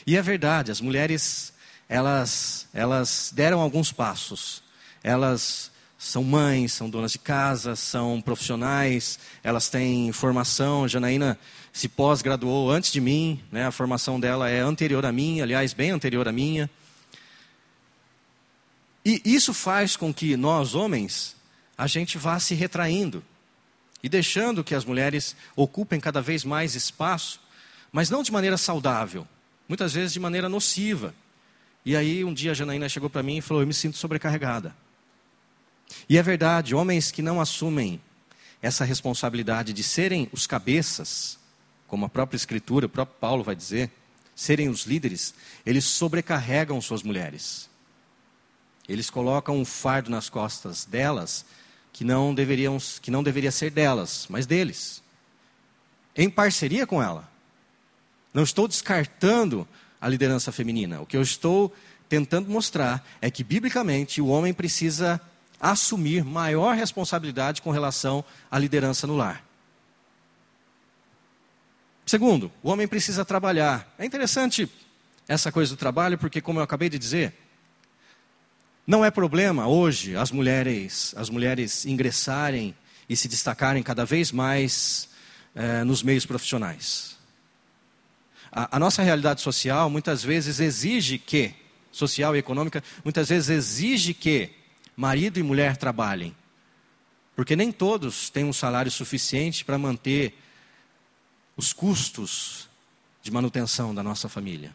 [0.05, 1.53] E é verdade, as mulheres,
[1.89, 4.63] elas, elas deram alguns passos.
[5.03, 10.89] Elas são mães, são donas de casa, são profissionais, elas têm formação.
[10.89, 11.39] Janaína
[11.73, 13.67] se pós-graduou antes de mim, né?
[13.67, 16.69] a formação dela é anterior à minha, aliás, bem anterior à minha.
[19.05, 21.37] E isso faz com que nós, homens,
[21.79, 23.23] a gente vá se retraindo
[24.03, 27.41] e deixando que as mulheres ocupem cada vez mais espaço,
[27.91, 29.27] mas não de maneira saudável,
[29.69, 31.15] muitas vezes de maneira nociva.
[31.85, 34.75] E aí um dia a Janaína chegou para mim e falou: Eu me sinto sobrecarregada.
[36.09, 38.01] E é verdade, homens que não assumem
[38.61, 41.39] essa responsabilidade de serem os cabeças,
[41.89, 43.91] como a própria Escritura, o próprio Paulo vai dizer,
[44.35, 45.35] serem os líderes,
[45.67, 47.69] eles sobrecarregam suas mulheres.
[48.89, 51.45] Eles colocam um fardo nas costas delas
[51.93, 55.03] que não, deveriam, que não deveria ser delas, mas deles.
[56.17, 57.31] Em parceria com ela.
[58.33, 59.69] Não estou descartando
[60.01, 61.01] a liderança feminina.
[61.01, 61.73] O que eu estou
[62.09, 65.21] tentando mostrar é que, biblicamente, o homem precisa
[65.63, 69.45] assumir maior responsabilidade com relação à liderança no lar.
[72.05, 73.95] Segundo, o homem precisa trabalhar.
[73.97, 74.69] É interessante
[75.29, 77.33] essa coisa do trabalho, porque, como eu acabei de dizer,
[78.85, 82.75] não é problema hoje as mulheres, as mulheres ingressarem
[83.09, 85.09] e se destacarem cada vez mais
[85.55, 87.17] eh, nos meios profissionais.
[88.51, 91.55] A, a, nossa realidade social muitas vezes exige que,
[91.93, 94.51] social e econômica, muitas vezes exige que
[94.97, 96.35] marido e mulher trabalhem.
[97.35, 100.39] Porque nem todos têm um salário suficiente para manter
[101.57, 102.69] os custos
[103.23, 104.75] de manutenção da nossa família.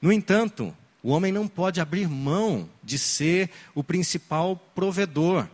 [0.00, 5.48] No entanto, o homem não pode abrir mão de ser o principal provedor.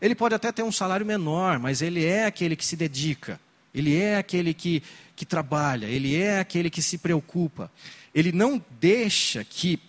[0.00, 3.40] Ele pode até ter um salário menor, mas ele é aquele que se dedica,
[3.74, 4.82] ele é aquele que,
[5.14, 7.70] que trabalha, ele é aquele que se preocupa.
[8.14, 9.80] Ele não deixa que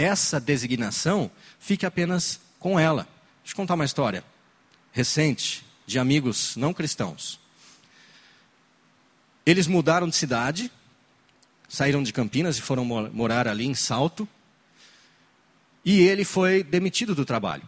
[0.00, 3.06] essa designação fique apenas com ela.
[3.42, 4.24] Deixa eu contar uma história
[4.92, 7.38] recente de amigos não cristãos.
[9.44, 10.70] Eles mudaram de cidade,
[11.68, 14.26] saíram de Campinas e foram morar ali em Salto.
[15.84, 17.66] E ele foi demitido do trabalho.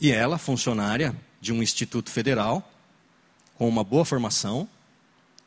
[0.00, 2.68] E ela, funcionária de um instituto federal,
[3.54, 4.68] com uma boa formação,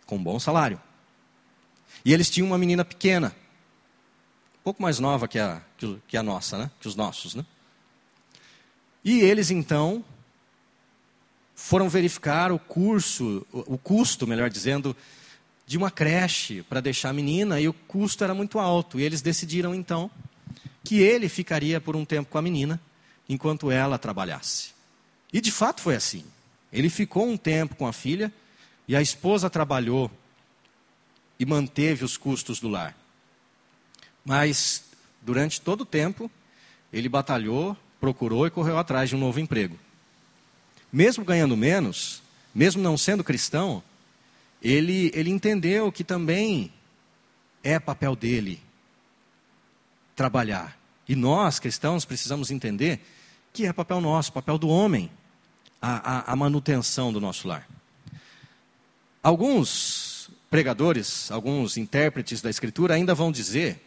[0.05, 0.81] com um bom salário.
[2.03, 3.35] E eles tinham uma menina pequena,
[4.65, 5.61] pouco mais nova que a,
[6.07, 6.71] que a nossa, né?
[6.79, 7.35] que os nossos.
[7.35, 7.45] Né?
[9.03, 10.03] E eles então
[11.53, 14.97] foram verificar o curso, o custo, melhor dizendo,
[15.67, 18.99] de uma creche para deixar a menina e o custo era muito alto.
[18.99, 20.09] E eles decidiram então
[20.83, 22.81] que ele ficaria por um tempo com a menina
[23.29, 24.71] enquanto ela trabalhasse.
[25.31, 26.25] E de fato foi assim.
[26.73, 28.33] Ele ficou um tempo com a filha
[28.87, 30.09] e a esposa trabalhou
[31.39, 33.04] e manteve os custos do lar.
[34.25, 34.83] Mas
[35.21, 36.29] durante todo o tempo
[36.91, 39.77] ele batalhou, procurou e correu atrás de um novo emprego.
[40.91, 43.83] Mesmo ganhando menos, mesmo não sendo cristão,
[44.61, 46.73] ele, ele entendeu que também
[47.63, 48.59] é papel dele
[50.15, 50.77] trabalhar.
[51.07, 53.01] E nós, cristãos, precisamos entender
[53.53, 55.11] que é papel nosso, papel do homem,
[55.81, 57.67] a, a, a manutenção do nosso lar.
[59.21, 63.81] Alguns pregadores, alguns intérpretes da Escritura ainda vão dizer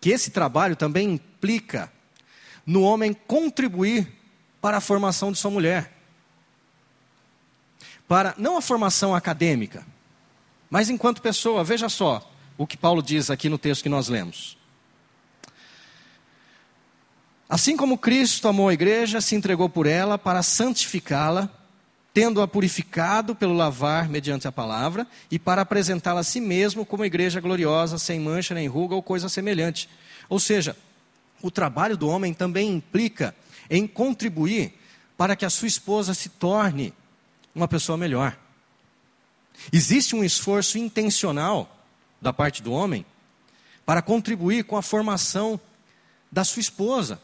[0.00, 1.92] que esse trabalho também implica
[2.64, 4.12] no homem contribuir
[4.60, 5.92] para a formação de sua mulher.
[8.06, 9.86] Para não a formação acadêmica,
[10.70, 14.58] mas enquanto pessoa, veja só o que Paulo diz aqui no texto que nós lemos.
[17.48, 21.50] Assim como Cristo amou a igreja, se entregou por ela para santificá-la,
[22.12, 27.40] tendo-a purificado pelo lavar mediante a palavra, e para apresentá-la a si mesmo como igreja
[27.40, 29.88] gloriosa, sem mancha nem ruga ou coisa semelhante.
[30.28, 30.76] Ou seja,
[31.42, 33.34] o trabalho do homem também implica
[33.70, 34.74] em contribuir
[35.16, 36.92] para que a sua esposa se torne
[37.54, 38.36] uma pessoa melhor.
[39.72, 41.84] Existe um esforço intencional
[42.20, 43.04] da parte do homem
[43.84, 45.60] para contribuir com a formação
[46.30, 47.20] da sua esposa.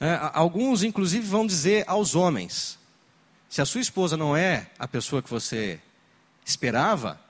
[0.00, 2.78] É, alguns, inclusive, vão dizer aos homens:
[3.50, 5.80] se a sua esposa não é a pessoa que você
[6.46, 7.20] esperava,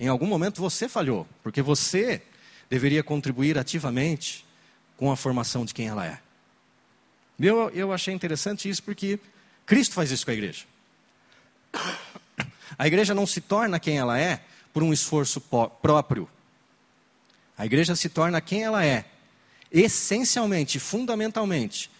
[0.00, 2.22] em algum momento você falhou, porque você
[2.70, 4.46] deveria contribuir ativamente
[4.96, 6.18] com a formação de quem ela é.
[7.38, 9.20] Eu, eu achei interessante isso porque
[9.66, 10.64] Cristo faz isso com a igreja.
[12.78, 14.42] A igreja não se torna quem ela é
[14.72, 15.42] por um esforço
[15.82, 16.26] próprio.
[17.58, 19.04] A igreja se torna quem ela é,
[19.70, 21.90] essencialmente, fundamentalmente,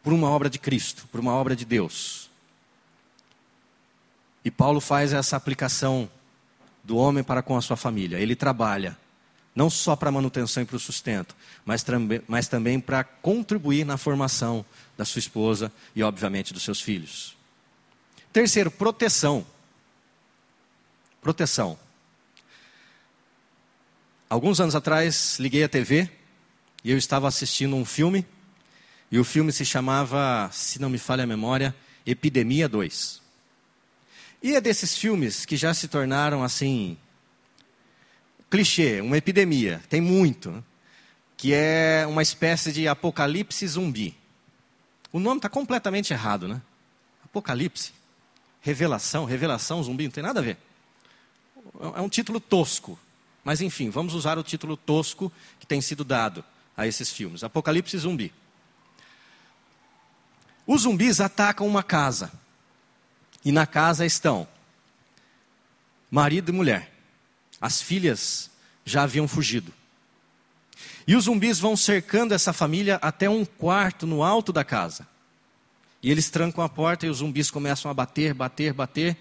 [0.00, 2.23] por uma obra de Cristo, por uma obra de Deus.
[4.44, 6.08] E Paulo faz essa aplicação
[6.82, 8.18] do homem para com a sua família.
[8.18, 8.96] Ele trabalha,
[9.54, 13.84] não só para a manutenção e para o sustento, mas, também, mas também para contribuir
[13.84, 14.64] na formação
[14.96, 17.36] da sua esposa e, obviamente, dos seus filhos.
[18.32, 19.46] Terceiro, proteção.
[21.22, 21.78] Proteção.
[24.28, 26.10] Alguns anos atrás, liguei a TV
[26.82, 28.26] e eu estava assistindo um filme,
[29.10, 33.23] e o filme se chamava, se não me falha a memória, Epidemia 2.
[34.44, 36.98] E é desses filmes que já se tornaram assim
[38.50, 40.62] clichê, uma epidemia, tem muito,
[41.34, 44.14] que é uma espécie de apocalipse zumbi.
[45.10, 46.60] O nome está completamente errado, né?
[47.24, 47.94] Apocalipse,
[48.60, 50.58] revelação, revelação zumbi, não tem nada a ver.
[51.96, 52.98] É um título tosco,
[53.42, 56.44] mas enfim, vamos usar o título tosco que tem sido dado
[56.76, 57.42] a esses filmes.
[57.42, 58.30] Apocalipse zumbi.
[60.66, 62.43] Os zumbis atacam uma casa.
[63.44, 64.48] E na casa estão
[66.10, 66.92] marido e mulher.
[67.60, 68.50] As filhas
[68.84, 69.72] já haviam fugido.
[71.06, 75.06] E os zumbis vão cercando essa família até um quarto no alto da casa.
[76.02, 79.16] E eles trancam a porta e os zumbis começam a bater, bater, bater.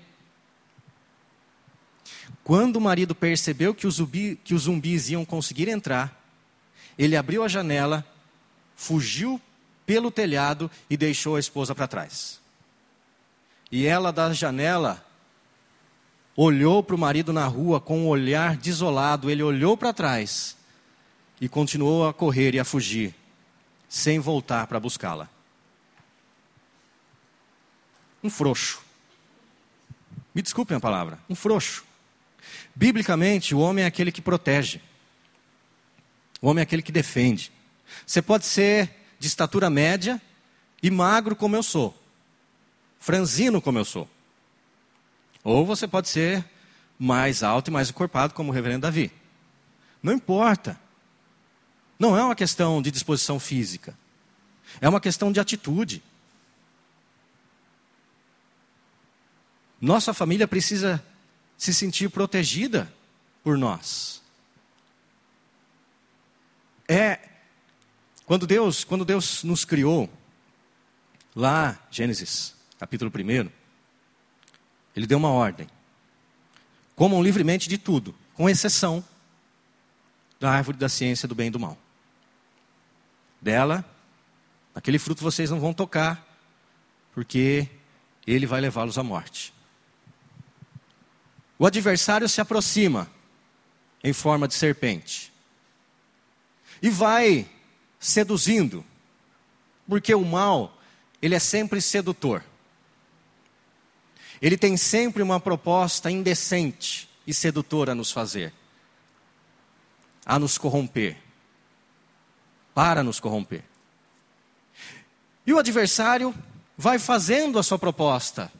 [2.43, 6.21] Quando o marido percebeu que os, zumbi, que os zumbis iam conseguir entrar,
[6.97, 8.05] ele abriu a janela,
[8.75, 9.41] fugiu
[9.85, 12.42] pelo telhado e deixou a esposa para trás.
[13.73, 15.03] E ela, da janela,
[16.35, 19.31] olhou para o marido na rua com um olhar desolado.
[19.31, 20.55] Ele olhou para trás
[21.41, 23.15] e continuou a correr e a fugir,
[23.89, 25.27] sem voltar para buscá-la.
[28.23, 28.79] Um frouxo.
[30.35, 31.83] Me desculpem a palavra, um frouxo.
[32.75, 34.79] Biblicamente, o homem é aquele que protege.
[36.39, 37.51] O homem é aquele que defende.
[38.05, 40.21] Você pode ser de estatura média
[40.83, 42.02] e magro como eu sou
[43.03, 44.09] franzino como eu sou.
[45.43, 46.43] Ou você pode ser
[46.97, 49.11] mais alto e mais encorpado, como o reverendo Davi.
[50.01, 50.79] Não importa.
[51.99, 53.93] Não é uma questão de disposição física.
[54.79, 56.01] É uma questão de atitude.
[59.81, 61.05] Nossa família precisa
[61.57, 62.91] se sentir protegida
[63.43, 64.21] por nós.
[66.87, 67.19] É
[68.25, 70.09] quando Deus, quando Deus nos criou,
[71.35, 72.52] lá, Gênesis
[72.83, 73.49] capítulo 1,
[74.93, 75.69] ele deu uma ordem.
[76.97, 79.01] Comam livremente de tudo, com exceção
[80.37, 81.77] da árvore da ciência do bem e do mal.
[83.41, 83.85] Dela,
[84.75, 86.27] aquele fruto vocês não vão tocar,
[87.13, 87.69] porque
[88.27, 89.53] ele vai levá-los à morte.
[91.57, 93.09] O adversário se aproxima
[94.03, 95.31] em forma de serpente
[96.81, 97.49] e vai
[97.97, 98.83] seduzindo,
[99.87, 100.77] porque o mal,
[101.21, 102.43] ele é sempre sedutor.
[104.43, 108.53] Ele tem sempre uma proposta indecente e sedutora a nos fazer,
[110.25, 111.15] a nos corromper,
[112.75, 113.63] para nos corromper.
[115.47, 116.35] E o adversário
[116.77, 118.51] vai fazendo a sua proposta,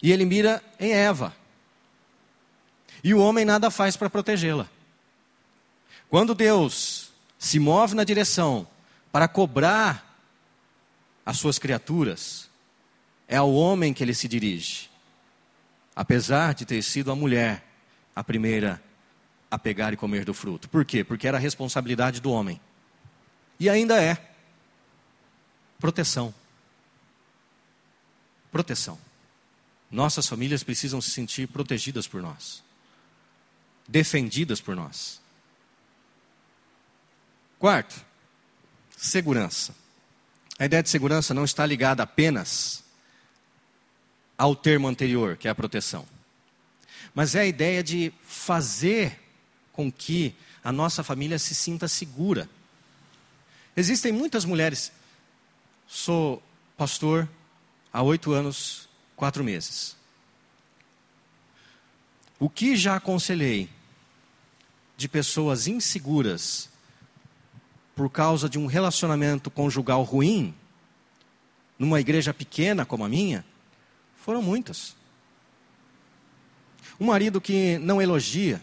[0.00, 1.34] e ele mira em Eva.
[3.02, 4.68] E o homem nada faz para protegê-la.
[6.08, 8.64] Quando Deus se move na direção
[9.10, 10.16] para cobrar
[11.26, 12.48] as suas criaturas,
[13.26, 14.90] é ao homem que ele se dirige.
[15.94, 17.64] Apesar de ter sido a mulher
[18.14, 18.82] a primeira
[19.50, 20.68] a pegar e comer do fruto.
[20.68, 21.04] Por quê?
[21.04, 22.60] Porque era a responsabilidade do homem.
[23.58, 24.18] E ainda é.
[25.78, 26.34] Proteção.
[28.50, 28.98] Proteção.
[29.90, 32.62] Nossas famílias precisam se sentir protegidas por nós,
[33.86, 35.20] defendidas por nós.
[37.58, 38.04] Quarto,
[38.96, 39.74] segurança.
[40.58, 42.83] A ideia de segurança não está ligada apenas
[44.44, 46.04] ao termo anterior, que é a proteção,
[47.14, 49.18] mas é a ideia de fazer
[49.72, 52.46] com que a nossa família se sinta segura.
[53.74, 54.92] Existem muitas mulheres,
[55.86, 56.42] sou
[56.76, 57.26] pastor
[57.90, 58.86] há oito anos,
[59.16, 59.96] quatro meses.
[62.38, 63.70] O que já aconselhei
[64.94, 66.68] de pessoas inseguras
[67.96, 70.54] por causa de um relacionamento conjugal ruim,
[71.78, 73.42] numa igreja pequena como a minha,
[74.24, 74.96] foram muitas.
[76.98, 78.62] Um marido que não elogia,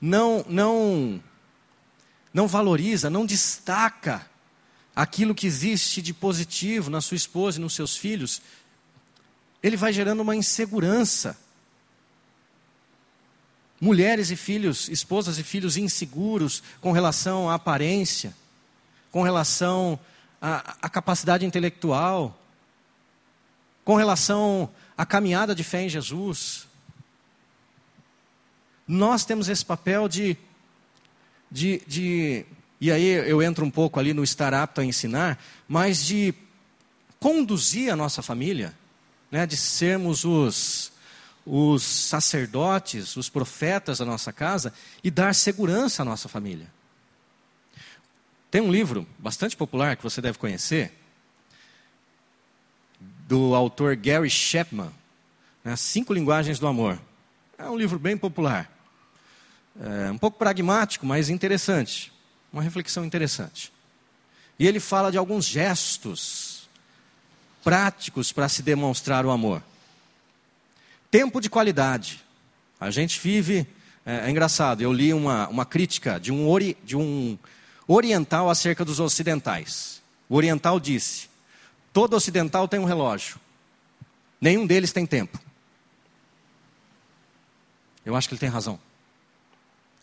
[0.00, 1.22] não, não,
[2.34, 4.28] não valoriza, não destaca
[4.96, 8.42] aquilo que existe de positivo na sua esposa e nos seus filhos,
[9.62, 11.38] ele vai gerando uma insegurança
[13.80, 18.36] mulheres e filhos, esposas e filhos inseguros com relação à aparência,
[19.12, 19.96] com relação
[20.42, 22.39] à, à capacidade intelectual,
[23.90, 26.68] com relação à caminhada de fé em Jesus.
[28.86, 30.36] Nós temos esse papel de,
[31.50, 32.46] de, de
[32.80, 36.32] e aí eu entro um pouco ali no estar apto a ensinar, mas de
[37.18, 38.72] conduzir a nossa família,
[39.28, 40.92] né, de sermos os,
[41.44, 44.72] os sacerdotes, os profetas da nossa casa
[45.02, 46.72] e dar segurança à nossa família.
[48.52, 50.92] Tem um livro bastante popular que você deve conhecer,
[53.30, 54.90] do autor Gary Chapman,
[55.62, 57.00] né, Cinco Linguagens do Amor.
[57.56, 58.68] É um livro bem popular.
[59.80, 62.12] É um pouco pragmático, mas interessante.
[62.52, 63.72] Uma reflexão interessante.
[64.58, 66.68] E ele fala de alguns gestos
[67.62, 69.62] práticos para se demonstrar o amor.
[71.08, 72.24] Tempo de qualidade.
[72.80, 73.64] A gente vive.
[74.04, 77.38] É, é engraçado, eu li uma, uma crítica de um, ori, de um
[77.86, 80.02] oriental acerca dos ocidentais.
[80.28, 81.29] O oriental disse:
[81.92, 83.38] todo ocidental tem um relógio,
[84.40, 85.38] nenhum deles tem tempo.
[88.04, 88.78] Eu acho que ele tem razão.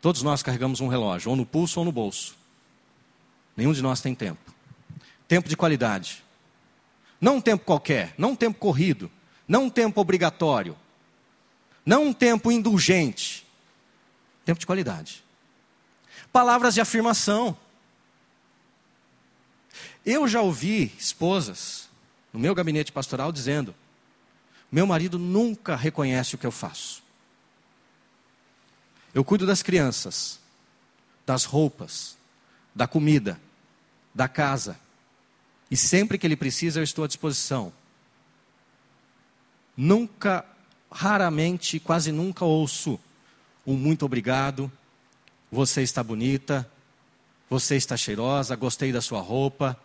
[0.01, 2.35] Todos nós carregamos um relógio, ou no pulso ou no bolso.
[3.55, 4.53] Nenhum de nós tem tempo.
[5.27, 6.23] Tempo de qualidade.
[7.19, 9.11] Não um tempo qualquer, não um tempo corrido,
[9.47, 10.77] não um tempo obrigatório,
[11.83, 13.47] não um tempo indulgente,
[14.45, 15.23] tempo de qualidade.
[16.31, 17.57] Palavras de afirmação.
[20.09, 21.89] Eu já ouvi esposas
[22.31, 23.75] no meu gabinete pastoral dizendo:
[24.71, 27.03] meu marido nunca reconhece o que eu faço.
[29.13, 30.39] Eu cuido das crianças,
[31.25, 32.15] das roupas,
[32.73, 33.37] da comida,
[34.15, 34.79] da casa.
[35.69, 37.73] E sempre que ele precisa, eu estou à disposição.
[39.75, 40.45] Nunca
[40.89, 42.97] raramente, quase nunca ouço
[43.65, 44.71] um muito obrigado,
[45.51, 46.65] você está bonita,
[47.49, 49.77] você está cheirosa, gostei da sua roupa,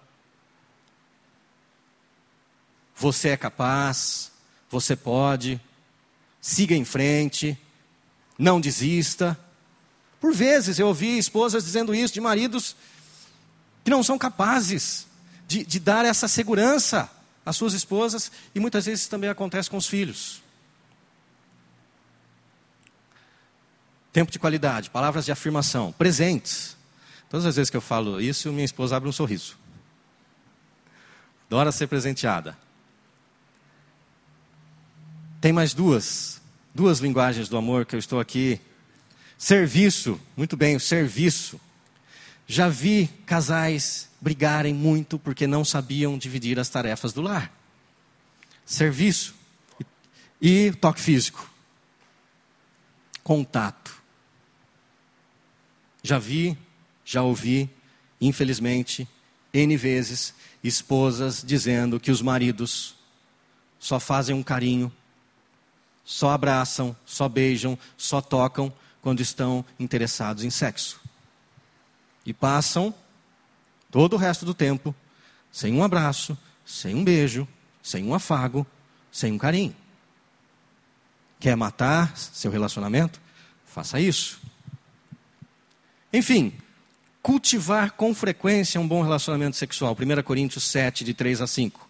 [3.03, 4.31] você é capaz,
[4.71, 5.61] você pode,
[6.41, 7.59] siga em frente,
[8.39, 9.37] não desista.
[10.21, 12.77] Por vezes eu ouvi esposas dizendo isso de maridos
[13.83, 15.09] que não são capazes
[15.49, 17.11] de, de dar essa segurança
[17.45, 20.41] às suas esposas, e muitas vezes também acontece com os filhos.
[24.13, 26.77] Tempo de qualidade, palavras de afirmação, presentes.
[27.29, 29.59] Todas as vezes que eu falo isso, minha esposa abre um sorriso.
[31.49, 32.57] Adora ser presenteada.
[35.43, 36.41] Tem mais duas,
[36.73, 38.61] duas linguagens do amor que eu estou aqui.
[39.37, 41.61] Serviço, muito bem, o serviço.
[42.47, 47.53] Já vi casais brigarem muito porque não sabiam dividir as tarefas do lar.
[48.65, 49.35] Serviço
[50.41, 51.51] e toque físico.
[53.25, 54.01] Contato.
[56.05, 56.57] Já vi,
[57.05, 57.69] já ouvi,
[58.21, 59.09] infelizmente,
[59.53, 62.95] N vezes, esposas dizendo que os maridos
[63.81, 64.93] só fazem um carinho,
[66.05, 71.01] só abraçam, só beijam, só tocam quando estão interessados em sexo.
[72.25, 72.95] E passam
[73.91, 74.95] todo o resto do tempo
[75.51, 77.47] sem um abraço, sem um beijo,
[77.83, 78.67] sem um afago,
[79.11, 79.75] sem um carinho.
[81.39, 83.21] Quer matar seu relacionamento?
[83.67, 84.41] Faça isso.
[86.13, 86.55] Enfim,
[87.23, 89.97] cultivar com frequência um bom relacionamento sexual.
[89.99, 91.89] 1 Coríntios 7, de 3 a 5.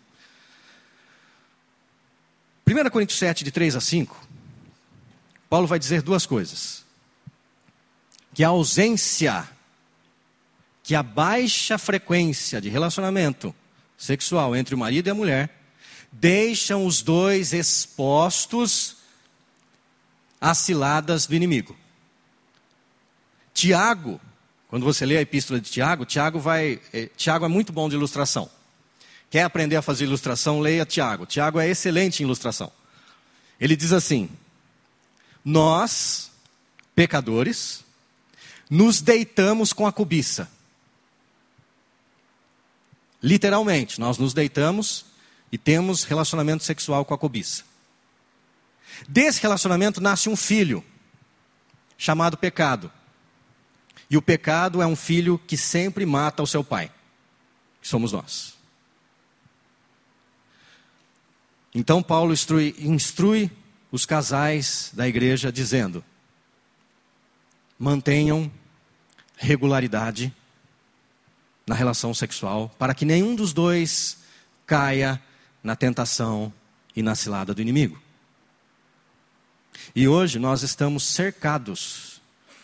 [2.73, 4.29] 1 Coríntios 7, de 3 a 5,
[5.49, 6.85] Paulo vai dizer duas coisas.
[8.35, 9.49] Que a ausência,
[10.83, 13.55] que a baixa frequência de relacionamento
[13.97, 15.61] sexual entre o marido e a mulher
[16.11, 18.97] deixam os dois expostos
[20.41, 21.77] às ciladas do inimigo.
[23.55, 24.21] Tiago,
[24.69, 27.95] quando você lê a epístola de Tiago, Tiago vai, é, Tiago é muito bom de
[27.95, 28.51] ilustração.
[29.33, 31.25] Quer aprender a fazer ilustração, leia Tiago.
[31.25, 32.71] Tiago é excelente em ilustração.
[33.59, 34.29] Ele diz assim:
[35.43, 36.31] Nós,
[36.95, 37.83] pecadores,
[38.69, 40.51] nos deitamos com a cobiça.
[43.23, 45.07] Literalmente, nós nos deitamos
[45.51, 47.65] e temos relacionamento sexual com a cobiça.
[49.09, 50.85] Desse relacionamento nasce um filho,
[51.97, 52.93] chamado pecado.
[54.11, 56.93] E o pecado é um filho que sempre mata o seu pai,
[57.81, 58.61] que somos nós.
[61.75, 63.51] Então Paulo instrui, instrui
[63.91, 66.05] os casais da igreja dizendo:
[67.79, 68.51] mantenham
[69.37, 70.35] regularidade
[71.67, 74.19] na relação sexual, para que nenhum dos dois
[74.67, 75.23] caia
[75.63, 76.53] na tentação
[76.95, 78.01] e na cilada do inimigo.
[79.95, 82.21] E hoje nós estamos cercados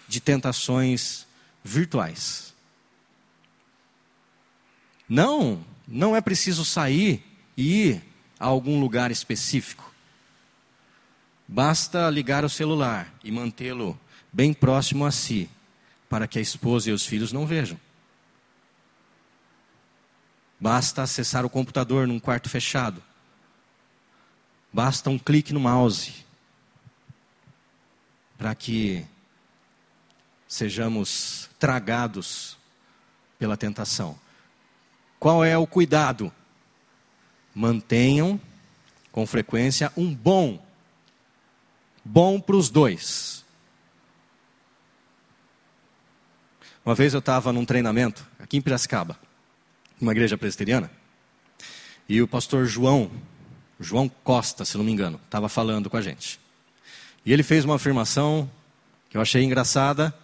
[0.07, 1.27] de tentações
[1.63, 2.55] virtuais.
[5.09, 7.23] Não, não é preciso sair
[7.57, 8.08] e ir
[8.39, 9.93] a algum lugar específico.
[11.47, 13.99] Basta ligar o celular e mantê-lo
[14.33, 15.51] bem próximo a si,
[16.09, 17.79] para que a esposa e os filhos não vejam.
[20.61, 23.03] Basta acessar o computador num quarto fechado.
[24.73, 26.27] Basta um clique no mouse
[28.37, 29.05] para que
[30.47, 32.57] sejamos tragados
[33.39, 34.19] pela tentação.
[35.19, 36.33] Qual é o cuidado?
[37.59, 38.41] Mantenham
[39.11, 40.65] com frequência um bom,
[42.05, 43.45] bom para os dois.
[46.87, 49.19] Uma vez eu estava num treinamento aqui em Piracicaba
[50.01, 50.89] numa igreja presbiteriana,
[52.09, 53.11] e o pastor João,
[53.81, 56.39] João Costa, se não me engano, estava falando com a gente.
[57.27, 58.49] E ele fez uma afirmação
[59.11, 60.15] que eu achei engraçada,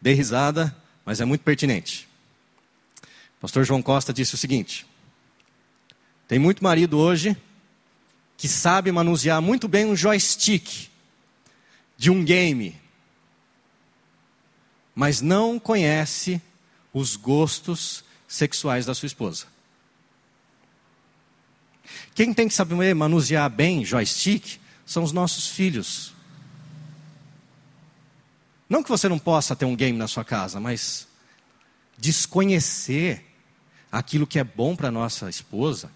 [0.00, 0.74] dei risada,
[1.04, 2.08] mas é muito pertinente.
[3.02, 4.86] O pastor João Costa disse o seguinte:
[6.28, 7.36] tem muito marido hoje
[8.36, 10.88] que sabe manusear muito bem um joystick
[11.96, 12.78] de um game,
[14.94, 16.42] mas não conhece
[16.92, 19.46] os gostos sexuais da sua esposa.
[22.14, 26.12] Quem tem que saber manusear bem joystick são os nossos filhos.
[28.68, 31.06] Não que você não possa ter um game na sua casa, mas
[31.96, 33.24] desconhecer
[33.92, 35.90] aquilo que é bom para nossa esposa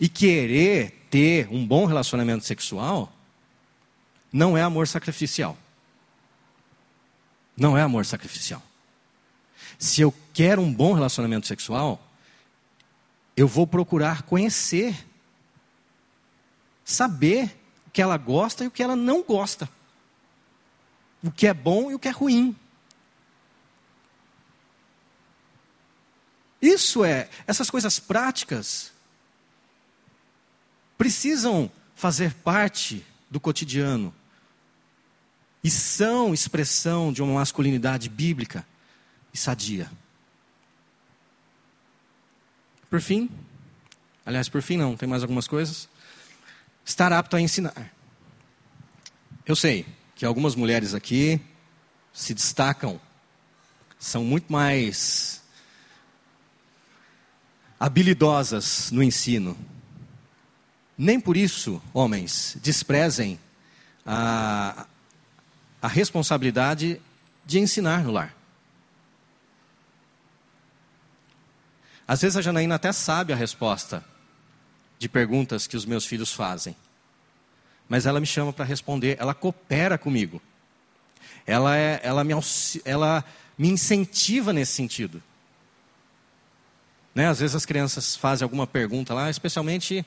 [0.00, 3.12] e querer ter um bom relacionamento sexual
[4.32, 5.56] não é amor sacrificial.
[7.56, 8.62] Não é amor sacrificial.
[9.78, 12.02] Se eu quero um bom relacionamento sexual,
[13.36, 14.94] eu vou procurar conhecer,
[16.84, 19.68] saber o que ela gosta e o que ela não gosta,
[21.22, 22.54] o que é bom e o que é ruim.
[26.60, 28.92] Isso é, essas coisas práticas
[30.96, 34.14] precisam fazer parte do cotidiano
[35.62, 38.64] e são expressão de uma masculinidade bíblica
[39.34, 39.90] e sadia.
[42.88, 43.28] Por fim,
[44.24, 45.88] aliás, por fim não, tem mais algumas coisas.
[46.84, 47.92] Estar apto a ensinar.
[49.44, 49.84] Eu sei
[50.14, 51.40] que algumas mulheres aqui
[52.12, 53.00] se destacam,
[53.98, 55.42] são muito mais
[57.78, 59.56] habilidosas no ensino.
[60.96, 63.38] Nem por isso, homens, desprezem
[64.04, 64.86] a,
[65.82, 67.00] a responsabilidade
[67.44, 68.34] de ensinar no lar.
[72.08, 74.04] Às vezes a Janaína até sabe a resposta
[74.98, 76.76] de perguntas que os meus filhos fazem.
[77.88, 80.40] Mas ela me chama para responder, ela coopera comigo.
[81.46, 82.32] Ela, é, ela, me,
[82.84, 83.24] ela
[83.58, 85.22] me incentiva nesse sentido.
[87.14, 87.28] Né?
[87.28, 90.04] Às vezes as crianças fazem alguma pergunta lá, especialmente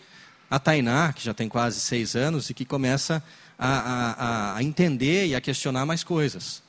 [0.50, 3.24] a Tainá, que já tem quase seis anos e que começa
[3.58, 6.64] a, a, a entender e a questionar mais coisas.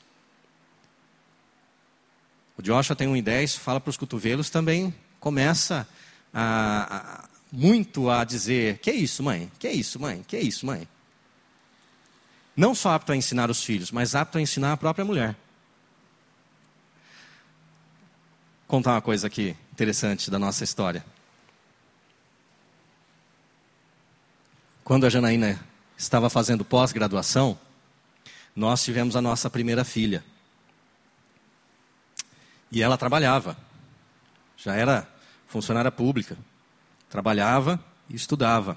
[2.58, 5.86] O Joshua tem um e dez, fala para os cotovelos também começa
[6.32, 9.50] a, a, muito a dizer: Que é isso, mãe?
[9.58, 10.24] Que é isso, mãe?
[10.26, 10.88] Que é isso, mãe?
[12.56, 15.36] Não só apto a ensinar os filhos, mas apto a ensinar a própria mulher.
[18.66, 21.04] Contar uma coisa aqui interessante da nossa história.
[24.90, 25.56] Quando a Janaína
[25.96, 27.56] estava fazendo pós-graduação,
[28.56, 30.24] nós tivemos a nossa primeira filha.
[32.72, 33.56] E ela trabalhava,
[34.56, 35.08] já era
[35.46, 36.36] funcionária pública,
[37.08, 37.78] trabalhava
[38.08, 38.76] e estudava.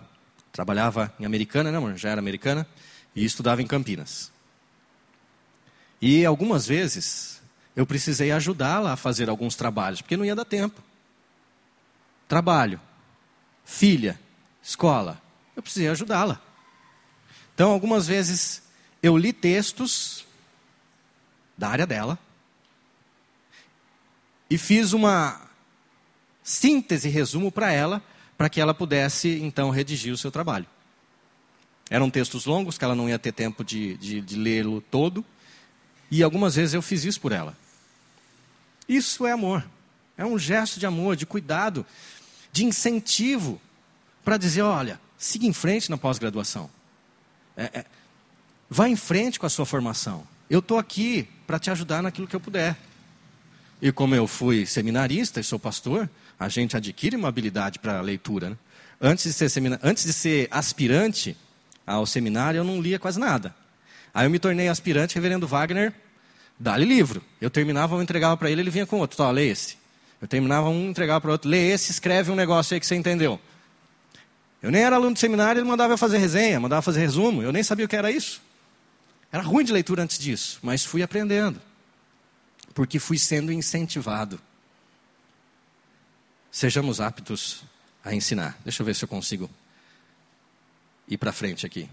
[0.51, 1.97] Trabalhava em Americana, né, amor?
[1.97, 2.67] Já era americana,
[3.15, 4.31] e estudava em Campinas.
[5.99, 7.41] E algumas vezes
[7.75, 10.79] eu precisei ajudá-la a fazer alguns trabalhos, porque não ia dar tempo.
[12.27, 12.79] Trabalho,
[13.65, 14.19] filha,
[14.61, 15.22] escola,
[15.55, 16.41] eu precisei ajudá-la.
[17.53, 18.63] Então, algumas vezes
[19.01, 20.25] eu li textos
[21.57, 22.17] da área dela
[24.49, 25.41] e fiz uma
[26.43, 28.01] síntese, resumo para ela,
[28.37, 30.65] para que ela pudesse então redigir o seu trabalho.
[31.89, 35.23] Eram textos longos que ela não ia ter tempo de, de, de lê-lo todo,
[36.09, 37.55] e algumas vezes eu fiz isso por ela.
[38.87, 39.65] Isso é amor.
[40.17, 41.85] É um gesto de amor, de cuidado,
[42.51, 43.59] de incentivo
[44.23, 46.69] para dizer: olha, siga em frente na pós-graduação.
[47.55, 47.85] É, é,
[48.69, 50.27] vá em frente com a sua formação.
[50.49, 52.75] Eu estou aqui para te ajudar naquilo que eu puder.
[53.81, 56.09] E como eu fui seminarista e sou pastor,
[56.39, 58.49] a gente adquire uma habilidade para leitura.
[58.49, 58.57] Né?
[58.99, 59.79] Antes, de ser semina...
[59.81, 61.37] Antes de ser aspirante
[61.87, 63.55] ao seminário, eu não lia quase nada.
[64.13, 65.93] Aí eu me tornei aspirante, reverendo Wagner,
[66.59, 67.21] dá-lhe livro.
[67.41, 69.17] Eu terminava, eu entregava para ele, ele vinha com outro.
[69.17, 69.77] Tó, lê esse.
[70.21, 71.49] Eu terminava um, entregava para outro.
[71.49, 73.39] Lê esse, escreve um negócio aí que você entendeu.
[74.63, 77.43] Eu nem era aluno de seminário, ele mandava eu fazer resenha, mandava fazer resumo.
[77.43, 78.41] Eu nem sabia o que era isso.
[79.29, 81.61] Era ruim de leitura antes disso, mas fui aprendendo.
[82.73, 84.39] Porque fui sendo incentivado.
[86.49, 87.65] Sejamos aptos
[88.05, 88.57] a ensinar.
[88.63, 89.49] Deixa eu ver se eu consigo
[91.09, 91.89] ir para frente aqui.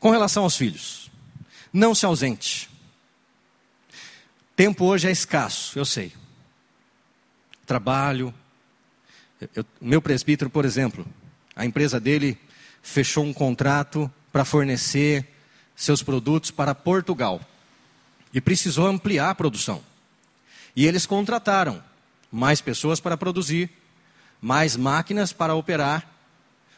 [0.00, 1.10] Com relação aos filhos,
[1.70, 2.70] não se ausente.
[4.54, 6.14] Tempo hoje é escasso, eu sei.
[7.66, 8.32] Trabalho,
[9.54, 11.06] eu, meu presbítero, por exemplo,
[11.54, 12.38] a empresa dele
[12.82, 15.26] fechou um contrato para fornecer
[15.74, 17.40] seus produtos para Portugal
[18.32, 19.82] e precisou ampliar a produção.
[20.74, 21.82] E eles contrataram
[22.30, 23.70] mais pessoas para produzir,
[24.40, 26.10] mais máquinas para operar,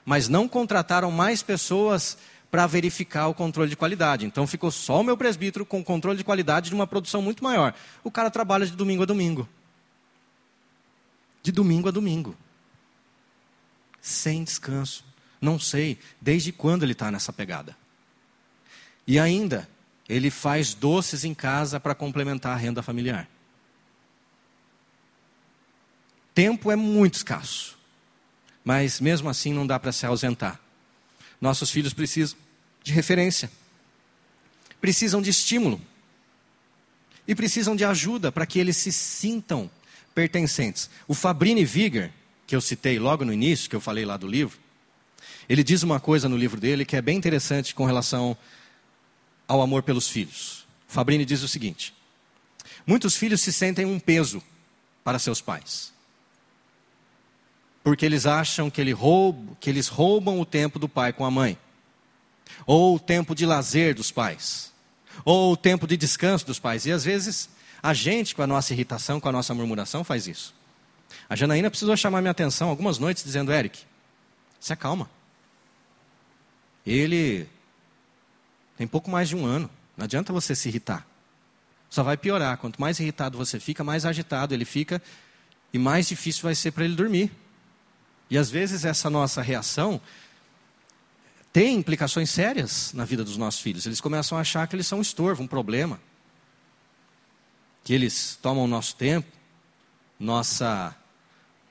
[0.04, 2.18] mas não contrataram mais pessoas
[2.50, 4.24] para verificar o controle de qualidade.
[4.24, 7.74] Então ficou só o meu presbítero com controle de qualidade de uma produção muito maior.
[8.02, 9.48] O cara trabalha de domingo a domingo.
[11.42, 12.34] De domingo a domingo
[14.08, 15.04] sem descanso.
[15.40, 17.76] Não sei desde quando ele está nessa pegada.
[19.06, 19.68] E ainda,
[20.08, 23.28] ele faz doces em casa para complementar a renda familiar.
[26.34, 27.76] Tempo é muito escasso,
[28.64, 30.60] mas mesmo assim não dá para se ausentar.
[31.40, 32.38] Nossos filhos precisam
[32.82, 33.50] de referência,
[34.80, 35.80] precisam de estímulo
[37.26, 39.70] e precisam de ajuda para que eles se sintam
[40.14, 40.88] pertencentes.
[41.06, 42.12] O Fabrini Viger,
[42.48, 44.58] que eu citei logo no início, que eu falei lá do livro,
[45.46, 48.34] ele diz uma coisa no livro dele que é bem interessante com relação
[49.46, 50.66] ao amor pelos filhos.
[50.88, 51.94] Fabrini diz o seguinte:
[52.86, 54.42] Muitos filhos se sentem um peso
[55.04, 55.92] para seus pais.
[57.84, 61.30] Porque eles acham que, ele rouba, que eles roubam o tempo do pai com a
[61.30, 61.58] mãe.
[62.66, 64.72] Ou o tempo de lazer dos pais.
[65.22, 66.86] Ou o tempo de descanso dos pais.
[66.86, 67.50] E às vezes
[67.82, 70.57] a gente, com a nossa irritação, com a nossa murmuração, faz isso.
[71.28, 73.80] A Janaína precisou chamar minha atenção algumas noites dizendo: Eric,
[74.60, 75.08] se acalma.
[76.86, 77.48] Ele
[78.76, 79.68] tem pouco mais de um ano.
[79.96, 81.06] Não adianta você se irritar.
[81.90, 82.56] Só vai piorar.
[82.58, 85.02] Quanto mais irritado você fica, mais agitado ele fica
[85.72, 87.30] e mais difícil vai ser para ele dormir.
[88.30, 90.00] E às vezes essa nossa reação
[91.52, 93.86] tem implicações sérias na vida dos nossos filhos.
[93.86, 95.98] Eles começam a achar que eles são um estorvo, um problema.
[97.82, 99.26] Que eles tomam o nosso tempo,
[100.18, 100.96] nossa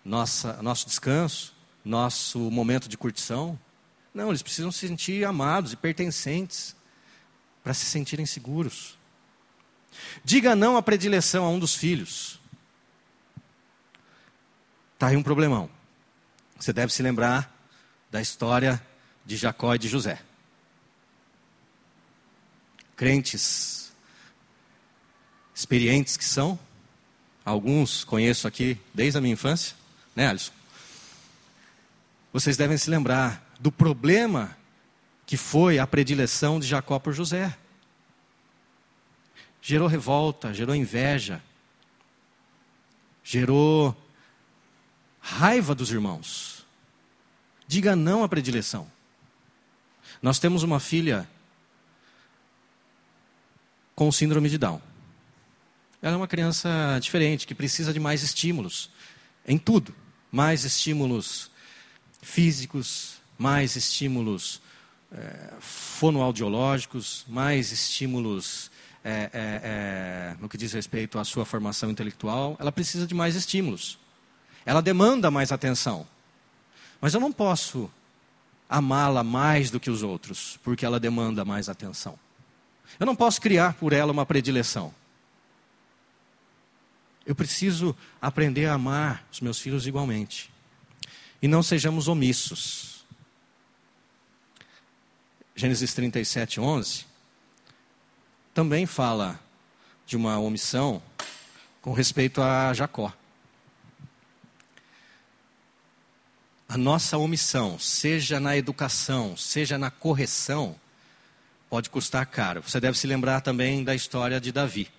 [0.07, 3.59] nossa, nosso descanso, nosso momento de curtição.
[4.13, 6.75] Não, eles precisam se sentir amados e pertencentes
[7.61, 8.97] para se sentirem seguros.
[10.23, 12.39] Diga não à predileção a um dos filhos.
[14.93, 15.69] Está aí um problemão.
[16.57, 17.53] Você deve se lembrar
[18.09, 18.81] da história
[19.25, 20.21] de Jacó e de José.
[22.95, 23.91] Crentes
[25.53, 26.57] experientes que são,
[27.47, 29.73] alguns conheço aqui desde a minha infância,
[30.13, 30.51] né, Alisson?
[32.33, 34.55] Vocês devem se lembrar do problema
[35.25, 37.57] que foi a predileção de Jacó por José.
[39.61, 41.41] Gerou revolta, gerou inveja,
[43.23, 43.95] gerou
[45.21, 46.65] raiva dos irmãos.
[47.65, 48.91] Diga não à predileção.
[50.21, 51.29] Nós temos uma filha
[53.95, 54.81] com síndrome de Down.
[56.01, 56.69] Ela é uma criança
[57.01, 58.89] diferente, que precisa de mais estímulos
[59.47, 59.93] em tudo
[60.31, 61.49] mais estímulos
[62.21, 64.61] físicos, mais estímulos
[65.11, 68.69] é, fonoaudiológicos, mais estímulos
[69.03, 73.97] é, é, no que diz respeito à sua formação intelectual, ela precisa de mais estímulos.
[74.65, 76.05] Ela demanda mais atenção.
[76.99, 77.89] Mas eu não posso
[78.69, 82.19] amá-la mais do que os outros, porque ela demanda mais atenção.
[82.99, 84.93] Eu não posso criar por ela uma predileção.
[87.27, 90.49] Eu preciso aprender a amar os meus filhos igualmente.
[91.39, 93.05] E não sejamos omissos.
[95.55, 97.05] Gênesis 37, 11
[98.57, 99.39] também fala
[100.03, 100.99] de uma omissão
[101.79, 103.13] com respeito a Jacó.
[106.67, 110.75] A nossa omissão, seja na educação, seja na correção,
[111.69, 112.63] pode custar caro.
[112.63, 114.89] Você deve se lembrar também da história de Davi.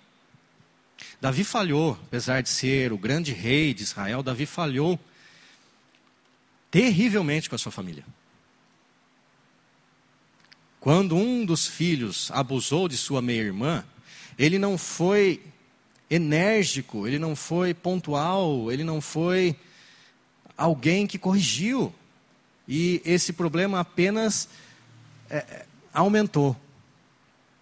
[1.21, 4.99] Davi falhou, apesar de ser o grande rei de Israel, Davi falhou
[6.71, 8.05] terrivelmente com a sua família.
[10.79, 13.83] Quando um dos filhos abusou de sua meia-irmã,
[14.37, 15.43] ele não foi
[16.09, 19.55] enérgico, ele não foi pontual, ele não foi
[20.55, 21.93] alguém que corrigiu.
[22.67, 24.47] E esse problema apenas
[25.29, 26.55] é, é aumentou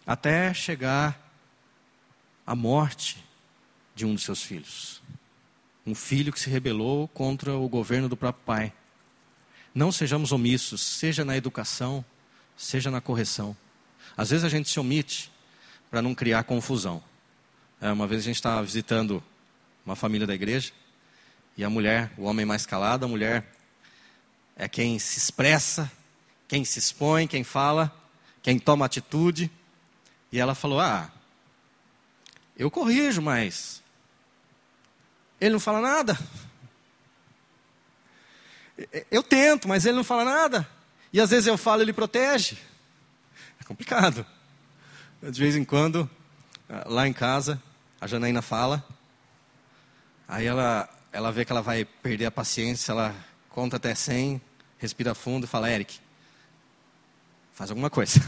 [0.06, 1.20] até chegar
[2.46, 3.27] à morte
[3.98, 5.02] de um dos seus filhos.
[5.86, 8.74] Um filho que se rebelou contra o governo do próprio pai.
[9.74, 12.06] Não sejamos omissos, seja na educação,
[12.56, 13.58] seja na correção.
[14.16, 15.32] Às vezes a gente se omite
[15.90, 17.04] para não criar confusão.
[17.82, 19.24] É, uma vez a gente estava visitando
[19.84, 20.72] uma família da igreja
[21.58, 23.52] e a mulher, o homem mais calado, a mulher
[24.56, 25.92] é quem se expressa,
[26.48, 27.92] quem se expõe, quem fala,
[28.44, 29.50] quem toma atitude.
[30.32, 31.12] E ela falou: Ah,
[32.56, 33.84] eu corrijo, mas
[35.40, 36.18] ele não fala nada.
[39.10, 40.68] Eu tento, mas ele não fala nada.
[41.12, 42.58] E às vezes eu falo, ele protege.
[43.60, 44.26] É complicado.
[45.22, 46.10] De vez em quando,
[46.86, 47.62] lá em casa,
[48.00, 48.86] a Janaína fala.
[50.28, 53.16] Aí ela, ela vê que ela vai perder a paciência, ela
[53.50, 54.42] conta até 100,
[54.78, 56.00] respira fundo e fala: Eric,
[57.54, 58.22] faz alguma coisa.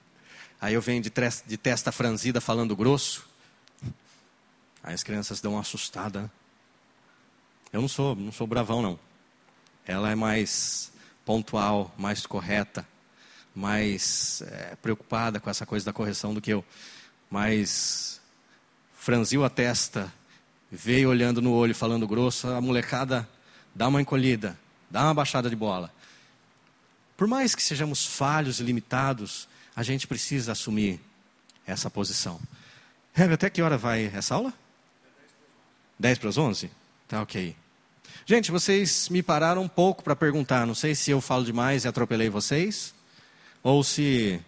[0.60, 1.12] Aí eu venho de,
[1.46, 3.24] de testa franzida falando grosso.
[4.82, 6.22] Aí as crianças dão uma assustada.
[6.22, 6.30] Né?
[7.72, 8.98] Eu não sou, não sou bravão, não.
[9.86, 10.92] Ela é mais
[11.24, 12.86] pontual, mais correta,
[13.54, 16.64] mais é, preocupada com essa coisa da correção do que eu.
[17.30, 18.20] Mas
[18.94, 20.12] franziu a testa,
[20.70, 23.28] veio olhando no olho, falando grosso, a molecada
[23.74, 24.58] dá uma encolhida,
[24.90, 25.92] dá uma baixada de bola.
[27.16, 31.00] Por mais que sejamos falhos e limitados, a gente precisa assumir
[31.66, 32.40] essa posição.
[33.14, 34.54] Hebe, até que hora vai essa aula?
[35.98, 36.70] 10 para as 11?
[37.08, 37.56] Tá ok.
[38.26, 40.66] Gente, vocês me pararam um pouco para perguntar.
[40.66, 42.94] Não sei se eu falo demais e atropelei vocês,
[43.62, 44.38] ou se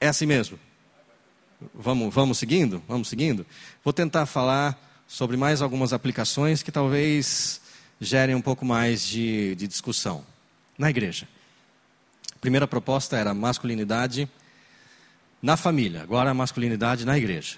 [0.00, 0.56] é assim mesmo.
[1.74, 2.80] Vamos, vamos seguindo?
[2.86, 3.44] Vamos seguindo?
[3.82, 7.60] Vou tentar falar sobre mais algumas aplicações que talvez
[8.00, 10.24] gerem um pouco mais de, de discussão
[10.78, 11.26] na igreja.
[12.36, 14.30] A primeira proposta era masculinidade
[15.42, 17.56] na família, agora masculinidade na igreja.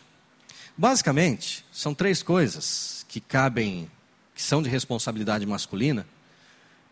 [0.78, 3.90] Basicamente, são três coisas que cabem
[4.32, 6.06] que são de responsabilidade masculina,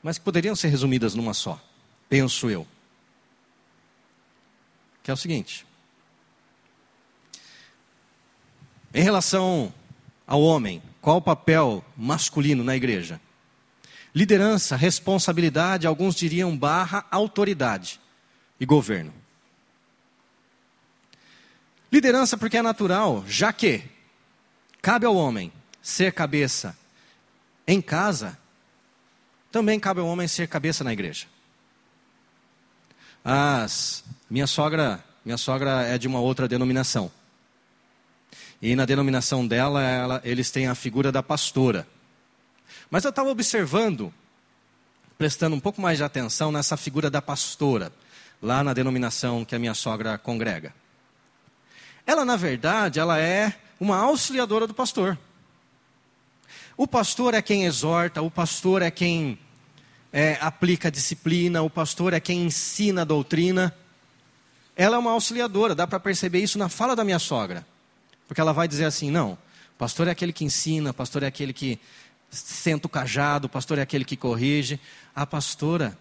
[0.03, 1.63] mas que poderiam ser resumidas numa só,
[2.09, 2.67] penso eu.
[5.01, 5.65] Que é o seguinte:
[8.93, 9.73] em relação
[10.27, 13.21] ao homem, qual o papel masculino na igreja?
[14.13, 18.01] Liderança, responsabilidade, alguns diriam barra autoridade
[18.59, 19.15] e governo.
[21.93, 23.85] Liderança porque é natural, já que
[24.83, 25.53] cabe ao homem
[25.89, 26.77] ser cabeça
[27.67, 28.39] em casa,
[29.51, 31.27] também cabe ao homem ser cabeça na igreja.
[33.25, 37.11] As, minha sogra, minha sogra é de uma outra denominação.
[38.61, 41.89] E na denominação dela, ela, eles têm a figura da pastora.
[42.91, 44.13] Mas eu estava observando,
[45.17, 47.91] prestando um pouco mais de atenção nessa figura da pastora,
[48.43, 50.75] lá na denominação que a minha sogra congrega.
[52.07, 55.19] Ela, na verdade, ela é uma auxiliadora do pastor.
[56.79, 59.37] O pastor é quem exorta, o pastor é quem
[60.13, 63.75] é, aplica disciplina, o pastor é quem ensina a doutrina.
[64.77, 67.67] Ela é uma auxiliadora, dá para perceber isso na fala da minha sogra.
[68.29, 69.37] Porque ela vai dizer assim: não,
[69.77, 71.81] pastor é aquele que ensina, pastor é aquele que
[72.31, 74.79] senta o cajado, pastor é aquele que corrige.
[75.17, 75.99] A pastora,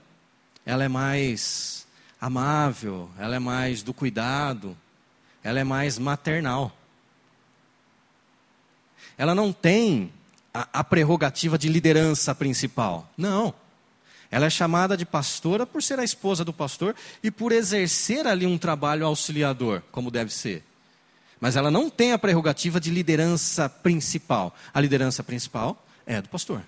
[0.63, 1.87] ela é mais
[2.21, 4.77] amável, ela é mais do cuidado,
[5.43, 6.71] ela é mais maternal.
[9.17, 10.13] Ela não tem
[10.57, 13.07] a, a prerrogativa de liderança principal.
[13.15, 13.53] Não.
[14.31, 18.45] Ela é chamada de pastora por ser a esposa do pastor e por exercer ali
[18.45, 20.63] um trabalho auxiliador, como deve ser.
[21.39, 24.55] Mas ela não tem a prerrogativa de liderança principal.
[24.73, 26.63] A liderança principal é do pastor.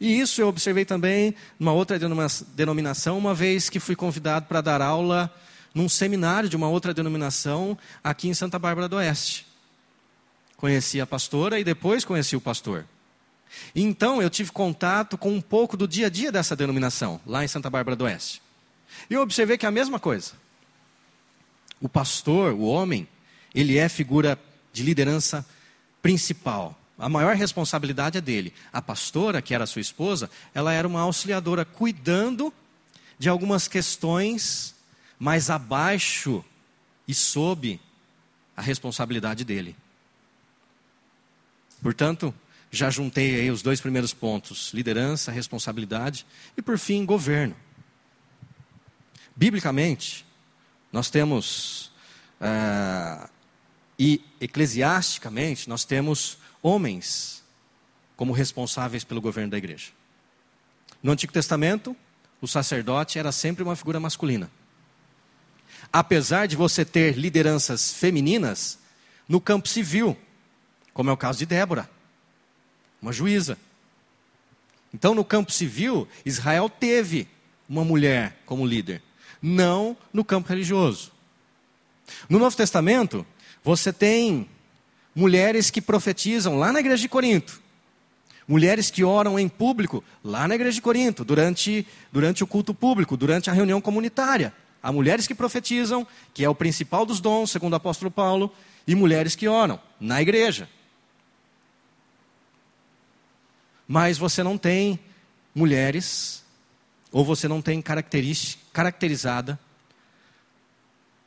[0.00, 4.80] E isso eu observei também numa outra denominação, uma vez que fui convidado para dar
[4.80, 5.30] aula
[5.74, 9.49] num seminário de uma outra denominação aqui em Santa Bárbara do Oeste.
[10.60, 12.84] Conheci a pastora e depois conheci o pastor.
[13.74, 17.48] Então eu tive contato com um pouco do dia a dia dessa denominação, lá em
[17.48, 18.42] Santa Bárbara do Oeste.
[19.08, 20.32] E eu observei que é a mesma coisa.
[21.80, 23.08] O pastor, o homem,
[23.54, 24.38] ele é figura
[24.70, 25.46] de liderança
[26.02, 26.78] principal.
[26.98, 28.52] A maior responsabilidade é dele.
[28.70, 32.52] A pastora, que era sua esposa, ela era uma auxiliadora, cuidando
[33.18, 34.74] de algumas questões
[35.18, 36.44] mais abaixo
[37.08, 37.80] e sob
[38.54, 39.74] a responsabilidade dele.
[41.82, 42.34] Portanto,
[42.70, 46.26] já juntei aí os dois primeiros pontos: liderança, responsabilidade
[46.56, 47.56] e, por fim, governo.
[49.34, 50.26] Biblicamente,
[50.92, 51.92] nós temos
[52.40, 53.28] uh,
[53.98, 57.42] e eclesiasticamente, nós temos homens
[58.16, 59.88] como responsáveis pelo governo da igreja.
[61.02, 61.96] No Antigo Testamento,
[62.40, 64.50] o sacerdote era sempre uma figura masculina.
[65.92, 68.78] Apesar de você ter lideranças femininas
[69.28, 70.16] no campo civil,
[70.92, 71.88] como é o caso de Débora,
[73.00, 73.58] uma juíza.
[74.92, 77.28] Então, no campo civil, Israel teve
[77.68, 79.02] uma mulher como líder,
[79.40, 81.12] não no campo religioso.
[82.28, 83.24] No Novo Testamento,
[83.62, 84.48] você tem
[85.14, 87.60] mulheres que profetizam lá na igreja de Corinto.
[88.46, 93.16] Mulheres que oram em público lá na igreja de Corinto, durante, durante o culto público,
[93.16, 94.52] durante a reunião comunitária.
[94.82, 98.52] Há mulheres que profetizam, que é o principal dos dons, segundo o apóstolo Paulo,
[98.86, 100.68] e mulheres que oram na igreja.
[103.92, 105.00] Mas você não tem
[105.52, 106.44] mulheres,
[107.10, 109.58] ou você não tem caracterizada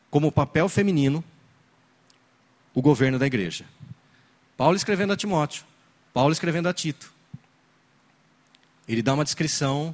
[0.09, 1.21] como papel feminino
[2.73, 3.65] o governo da igreja.
[4.55, 5.65] Paulo escrevendo a Timóteo,
[6.13, 7.11] Paulo escrevendo a Tito.
[8.87, 9.93] Ele dá uma descrição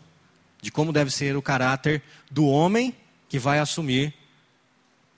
[0.62, 2.96] de como deve ser o caráter do homem
[3.28, 4.14] que vai assumir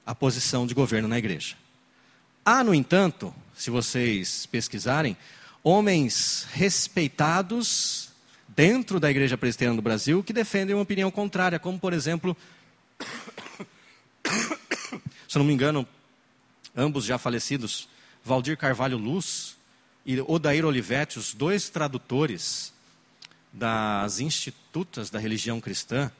[0.06, 1.58] a posição de governo na igreja.
[2.46, 5.18] Há, no entanto, se vocês pesquisarem,
[5.64, 8.10] homens respeitados
[8.48, 12.36] dentro da igreja presbiteriana do Brasil que defendem uma opinião contrária, como por exemplo,
[15.28, 15.88] se não me engano,
[16.76, 17.88] ambos já falecidos,
[18.24, 19.58] Valdir Carvalho Luz
[20.06, 22.74] e Odair Olivetti, os dois tradutores
[23.52, 26.12] das Institutas da Religião Cristã,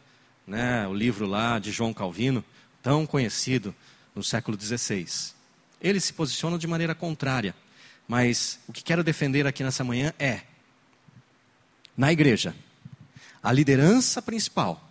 [0.46, 2.44] né, o livro lá de João Calvino,
[2.82, 3.74] tão conhecido
[4.16, 5.08] no século XVI.
[5.82, 7.56] Eles se posicionam de maneira contrária,
[8.12, 10.42] mas o que quero defender aqui nessa manhã é,
[11.96, 12.54] na igreja,
[13.42, 14.86] a liderança principal,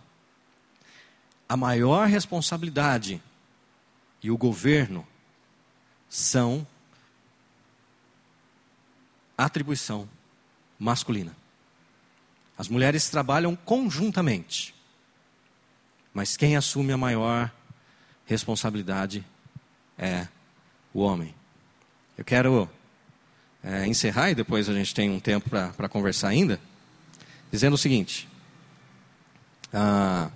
[1.47, 3.21] a maior responsabilidade
[4.23, 5.07] e o governo
[6.09, 6.65] são
[9.37, 10.09] atribuição
[10.79, 11.37] masculina.
[12.57, 14.73] As mulheres trabalham conjuntamente,
[16.11, 17.51] mas quem assume a maior
[18.25, 19.23] responsabilidade
[19.95, 20.27] é
[20.91, 21.35] o homem.
[22.17, 22.67] Eu quero
[23.63, 26.59] é, encerrar e depois a gente tem um tempo para conversar ainda,
[27.51, 28.27] dizendo o seguinte:
[29.73, 30.29] a,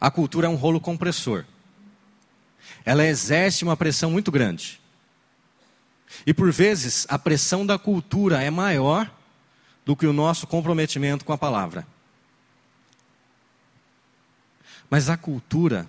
[0.00, 1.44] a cultura é um rolo compressor
[2.84, 4.80] ela exerce uma pressão muito grande.
[6.26, 9.10] E por vezes a pressão da cultura é maior
[9.84, 11.86] do que o nosso comprometimento com a palavra.
[14.88, 15.86] Mas a cultura,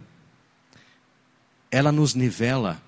[1.71, 2.81] ela nos nivela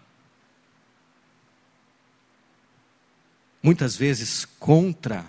[3.63, 5.25] muitas vezes contra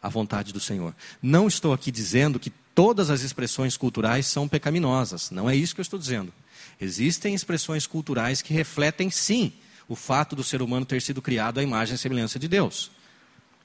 [0.00, 0.94] a vontade do Senhor.
[1.20, 5.80] Não estou aqui dizendo que todas as expressões culturais são pecaminosas, não é isso que
[5.80, 6.32] eu estou dizendo.
[6.80, 9.52] Existem expressões culturais que refletem, sim,
[9.88, 12.90] o fato do ser humano ter sido criado à imagem e semelhança de Deus.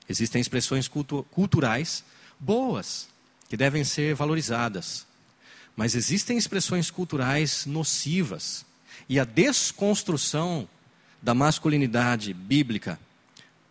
[0.10, 2.04] Existem expressões cultu culturais
[2.40, 3.08] boas,
[3.50, 5.06] que devem ser valorizadas.
[5.76, 8.66] Mas existem expressões culturais nocivas.
[9.08, 10.68] E a desconstrução
[11.22, 13.00] da masculinidade bíblica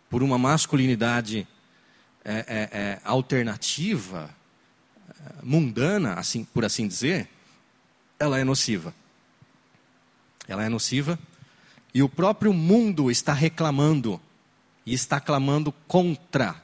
[0.09, 1.47] por uma masculinidade
[2.23, 4.29] é, é, é, alternativa,
[5.09, 7.29] é, mundana, assim, por assim dizer,
[8.19, 8.93] ela é nociva
[10.47, 11.19] ela é nociva,
[11.93, 14.19] e o próprio mundo está reclamando
[14.85, 16.55] e está clamando contra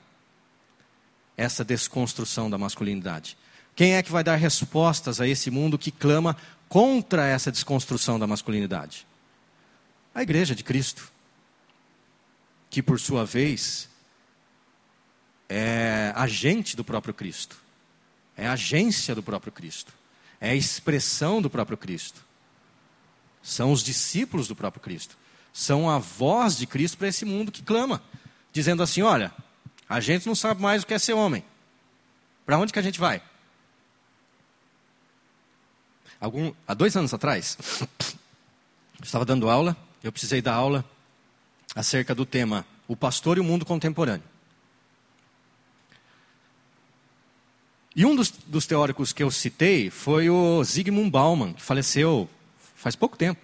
[1.35, 3.37] essa desconstrução da masculinidade.
[3.75, 6.37] Quem é que vai dar respostas a esse mundo que clama
[6.69, 9.05] contra essa desconstrução da masculinidade?
[10.13, 11.11] A Igreja de Cristo,
[12.73, 13.87] que por sua vez
[15.47, 17.55] é agente do próprio Cristo,
[18.35, 19.93] é agência do próprio Cristo,
[20.41, 22.25] é expressão do próprio Cristo.
[23.43, 25.15] São os discípulos do próprio Cristo,
[25.53, 28.01] são a voz de Cristo para esse mundo que clama,
[28.51, 29.31] dizendo assim: olha,
[29.87, 31.45] a gente não sabe mais o que é ser homem,
[32.43, 33.21] para onde que a gente vai?
[36.19, 37.55] Algum, há dois anos atrás,
[38.97, 40.83] eu estava dando aula, eu precisei dar aula
[41.75, 44.23] acerca do tema O Pastor e o Mundo Contemporâneo.
[47.95, 52.27] E um dos, dos teóricos que eu citei foi o Zygmunt Bauman, que faleceu
[52.75, 53.39] faz pouco tempo.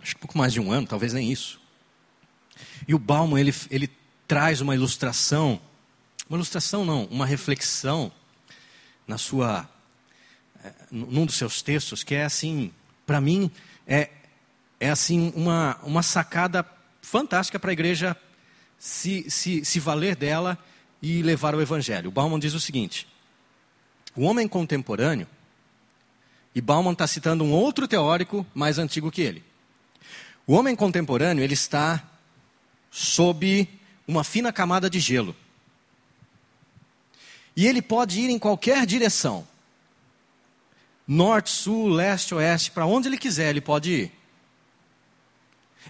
[0.00, 1.60] Acho que pouco mais de um ano, talvez nem isso.
[2.86, 3.90] E o Bauman, ele, ele
[4.28, 5.60] traz uma ilustração,
[6.28, 8.12] uma ilustração não, uma reflexão
[9.06, 9.68] na sua
[10.64, 12.72] é, num dos seus textos, que é assim,
[13.04, 13.50] para mim,
[13.86, 14.10] é,
[14.78, 16.64] é assim uma, uma sacada
[17.00, 18.16] fantástica para a igreja
[18.78, 20.58] se, se, se valer dela
[21.00, 22.10] e levar o evangelho.
[22.10, 23.06] Bauman diz o seguinte:
[24.14, 25.26] o homem contemporâneo,
[26.54, 29.44] e Bauman está citando um outro teórico mais antigo que ele.
[30.46, 32.02] O homem contemporâneo ele está
[32.90, 33.68] sob
[34.06, 35.34] uma fina camada de gelo.
[37.56, 39.46] E ele pode ir em qualquer direção
[41.06, 44.12] norte, sul, leste, oeste, para onde ele quiser, ele pode ir.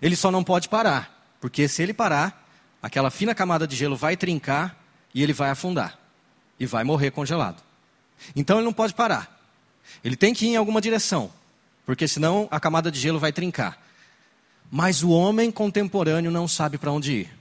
[0.00, 2.46] Ele só não pode parar, porque se ele parar,
[2.82, 4.76] aquela fina camada de gelo vai trincar
[5.14, 5.98] e ele vai afundar
[6.58, 7.62] e vai morrer congelado.
[8.34, 9.34] Então ele não pode parar.
[10.02, 11.30] Ele tem que ir em alguma direção,
[11.84, 13.80] porque senão a camada de gelo vai trincar.
[14.70, 17.36] Mas o homem contemporâneo não sabe para onde ir.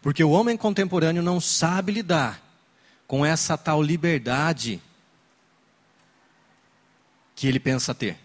[0.00, 2.40] Porque o homem contemporâneo não sabe lidar
[3.06, 4.80] com essa tal liberdade
[7.42, 8.16] que ele pensa ter.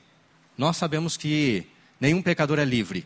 [0.56, 1.66] Nós sabemos que
[2.00, 3.04] nenhum pecador é livre.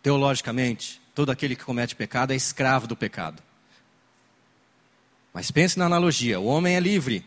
[0.00, 3.42] Teologicamente, todo aquele que comete pecado é escravo do pecado.
[5.32, 7.26] Mas pense na analogia: o homem é livre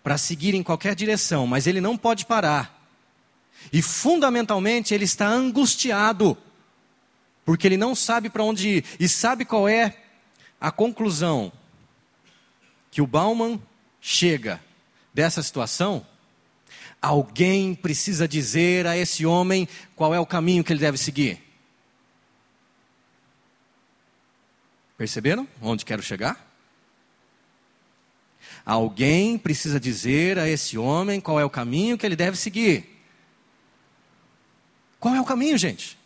[0.00, 2.88] para seguir em qualquer direção, mas ele não pode parar.
[3.72, 6.38] E fundamentalmente ele está angustiado,
[7.44, 8.84] porque ele não sabe para onde ir.
[9.00, 9.96] E sabe qual é
[10.60, 11.50] a conclusão
[12.92, 13.60] que o Bauman
[14.00, 14.62] chega
[15.12, 16.06] dessa situação,
[17.00, 21.42] alguém precisa dizer a esse homem qual é o caminho que ele deve seguir.
[24.96, 26.48] Perceberam onde quero chegar?
[28.64, 33.02] Alguém precisa dizer a esse homem qual é o caminho que ele deve seguir.
[34.98, 35.98] Qual é o caminho, gente?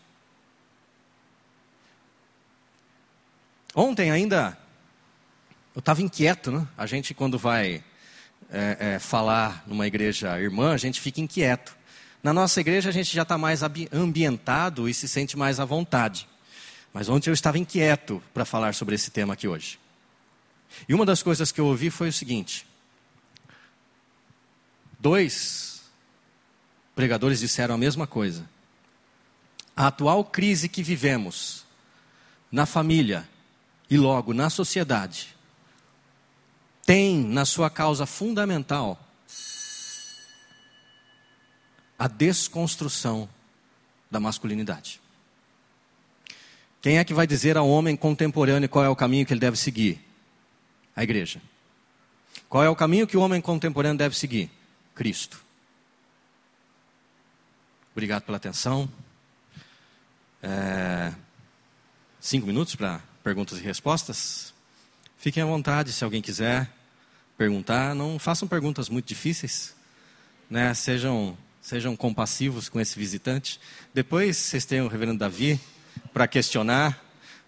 [3.75, 4.57] Ontem ainda
[5.75, 6.69] eu estava inquieto, né?
[6.77, 7.83] A gente, quando vai
[8.55, 11.77] é, é, falar numa igreja irmã, a gente fica inquieto.
[12.23, 16.29] Na nossa igreja, a gente já está mais ambientado e se sente mais à vontade.
[16.93, 19.81] Mas ontem eu estava inquieto para falar sobre esse tema aqui hoje.
[20.89, 22.65] E uma das coisas que eu ouvi foi o seguinte:
[25.01, 25.83] dois
[26.95, 28.49] pregadores disseram a mesma coisa.
[29.77, 31.67] A atual crise que vivemos
[32.53, 33.29] na família
[33.91, 35.34] e logo na sociedade
[36.85, 39.01] tem na sua causa fundamental
[41.99, 43.28] a desconstrução
[44.11, 45.01] da masculinidade.
[46.80, 49.57] Quem é que vai dizer ao homem contemporâneo qual é o caminho que ele deve
[49.57, 50.01] seguir?
[50.95, 51.41] A igreja.
[52.49, 54.51] Qual é o caminho que o homem contemporâneo deve seguir?
[54.95, 55.43] Cristo.
[57.93, 58.89] Obrigado pela atenção.
[60.43, 61.12] É...
[62.20, 64.54] Cinco minutos para perguntas e respostas.
[65.25, 66.68] Fiquem à vontade se alguém quiser
[67.39, 67.95] perguntar.
[67.95, 69.75] Não façam perguntas muito difíceis.
[70.51, 70.75] Né?
[70.75, 73.59] Sejam, sejam compassivos com esse visitante.
[73.95, 75.59] Depois vocês têm o reverendo Davi
[76.12, 77.03] para questionar,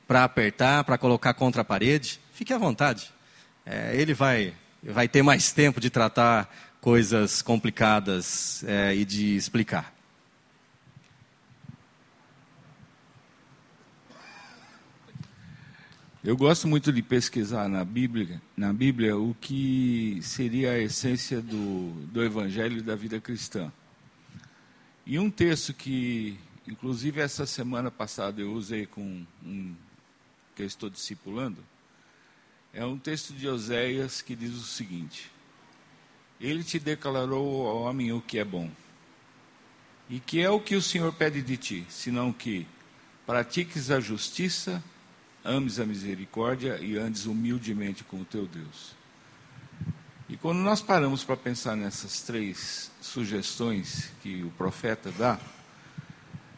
[0.08, 2.18] para apertar, para colocar contra a parede.
[2.32, 3.12] Fique à vontade.
[3.66, 6.48] É, ele vai, vai ter mais tempo de tratar
[6.80, 9.95] coisas complicadas é, e de explicar.
[16.26, 21.92] Eu gosto muito de pesquisar na Bíblia, na Bíblia o que seria a essência do,
[22.06, 23.70] do Evangelho e da vida cristã.
[25.06, 29.72] E um texto que, inclusive, essa semana passada eu usei com um
[30.56, 31.64] que eu estou discipulando,
[32.74, 35.30] é um texto de Oséias que diz o seguinte:
[36.40, 38.68] Ele te declarou ao homem o que é bom.
[40.10, 42.66] E que é o que o Senhor pede de ti, senão que
[43.24, 44.82] pratiques a justiça,
[45.46, 48.94] ames a misericórdia e andes humildemente com o teu Deus.
[50.28, 55.38] E quando nós paramos para pensar nessas três sugestões que o profeta dá,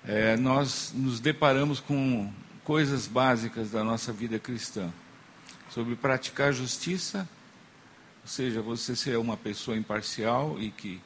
[0.04, 2.32] é, nós nos deparamos com
[2.64, 4.90] coisas básicas da nossa vida cristã
[5.70, 7.28] sobre praticar justiça,
[8.22, 11.00] ou seja, você ser uma pessoa imparcial e que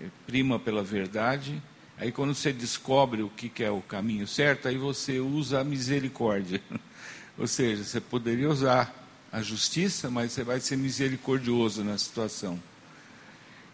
[0.00, 1.62] é, prima pela verdade.
[1.98, 5.64] Aí, quando você descobre o que, que é o caminho certo, aí você usa a
[5.64, 6.60] misericórdia.
[7.38, 8.94] ou seja, você poderia usar
[9.32, 12.60] a justiça, mas você vai ser misericordioso na situação.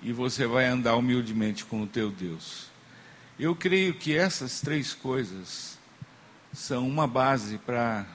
[0.00, 2.66] E você vai andar humildemente com o teu Deus.
[3.38, 5.78] Eu creio que essas três coisas
[6.52, 8.06] são uma base para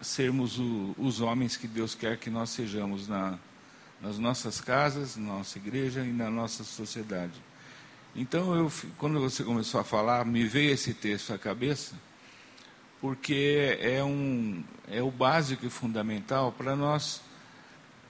[0.00, 3.38] sermos o, os homens que Deus quer que nós sejamos na,
[4.00, 7.34] nas nossas casas, na nossa igreja e na nossa sociedade.
[8.20, 11.94] Então, eu, quando você começou a falar, me veio esse texto à cabeça,
[13.00, 17.22] porque é, um, é o básico e fundamental para nós,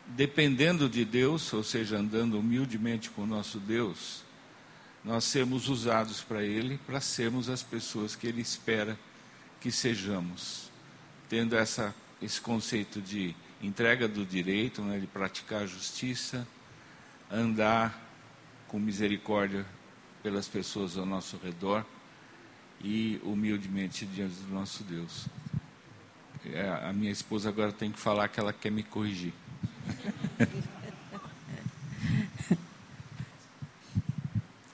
[0.07, 4.25] dependendo de Deus, ou seja, andando humildemente com o nosso Deus,
[5.05, 8.99] nós sermos usados para Ele, para sermos as pessoas que Ele espera
[9.61, 10.71] que sejamos,
[11.29, 16.49] tendo essa, esse conceito de entrega do direito, né, de praticar a justiça,
[17.31, 18.09] andar
[18.69, 19.67] com misericórdia
[20.29, 21.83] pelas pessoas ao nosso redor
[22.83, 25.25] e humildemente diante do nosso Deus.
[26.53, 29.33] É, a minha esposa agora tem que falar que ela quer me corrigir.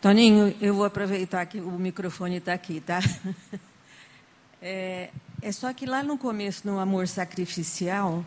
[0.02, 2.98] Toninho, eu vou aproveitar que o microfone está aqui, tá?
[4.66, 5.10] É,
[5.42, 8.24] é, só que lá no começo, no amor sacrificial,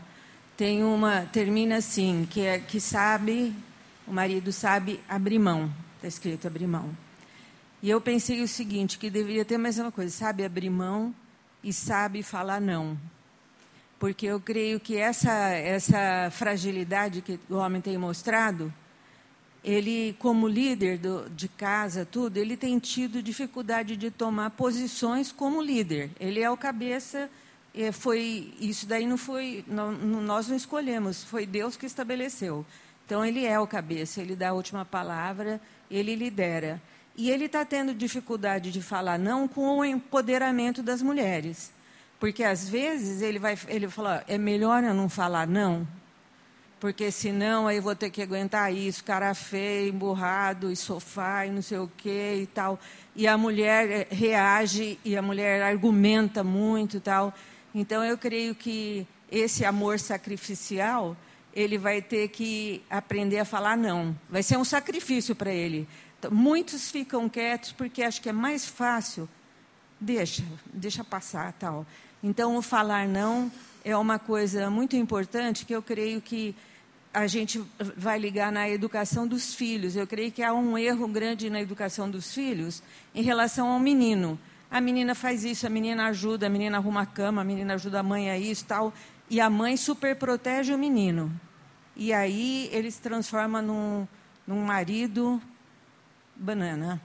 [0.56, 3.56] tem uma termina assim, que é que sabe,
[4.06, 6.96] o marido sabe abrir mão, está escrito abrir mão.
[7.82, 11.14] E eu pensei o seguinte, que deveria ter mais uma coisa, sabe abrir mão
[11.64, 12.98] e sabe falar não.
[14.00, 18.74] Porque eu creio que essa essa fragilidade que o homem tem mostrado,
[19.64, 25.62] ele, como líder do, de casa, tudo, ele tem tido dificuldade de tomar posições como
[25.62, 26.10] líder.
[26.20, 27.30] Ele é o cabeça,
[27.76, 32.66] é, foi isso daí não foi, não, nós não escolhemos, foi Deus que estabeleceu.
[33.06, 35.62] Então ele é o cabeça, ele dá a última palavra,
[35.92, 36.82] ele lidera.
[37.18, 41.72] E ele está tendo dificuldade de falar não com o empoderamento das mulheres.
[42.20, 45.88] Porque às vezes ele vai ele fala, é melhor eu não falar não,
[46.80, 51.62] porque senão aí vou ter que aguentar isso, cara feio, emburrado, e sofá, e não
[51.62, 52.80] sei o quê e tal.
[53.16, 57.34] E a mulher eh, reage, e a mulher argumenta muito e tal.
[57.74, 61.18] Então, eu creio que esse amor sacrificial,
[61.54, 64.16] ele vai ter que aprender a falar não.
[64.30, 65.88] Vai ser um sacrifício para ele.
[66.32, 69.30] Muitos ficam quietos porque acham que é mais fácil.
[70.00, 70.44] Deixa,
[70.74, 71.86] deixa passar tal.
[72.24, 73.52] Então, o falar não
[73.84, 76.56] é uma coisa muito importante que eu creio que
[77.14, 77.64] a gente
[77.96, 79.96] vai ligar na educação dos filhos.
[79.96, 82.84] Eu creio que há um erro grande na educação dos filhos
[83.16, 84.38] em relação ao menino.
[84.70, 88.02] A menina faz isso, a menina ajuda, a menina arruma a cama, a menina ajuda
[88.02, 88.94] a mãe a isso tal,
[89.30, 91.32] e a mãe super protege o menino.
[91.96, 94.08] E aí ele se transforma num,
[94.46, 95.42] num marido
[96.40, 97.02] banana.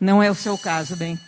[0.00, 1.18] Não é o seu caso, bem.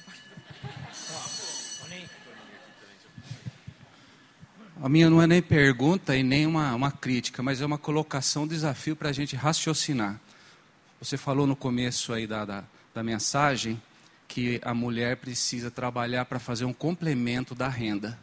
[4.83, 8.43] A minha não é nem pergunta e nem uma, uma crítica, mas é uma colocação,
[8.43, 10.21] um desafio para a gente raciocinar.
[11.01, 13.81] Você falou no começo aí da, da, da mensagem
[14.29, 18.19] que a mulher precisa trabalhar para fazer um complemento da renda.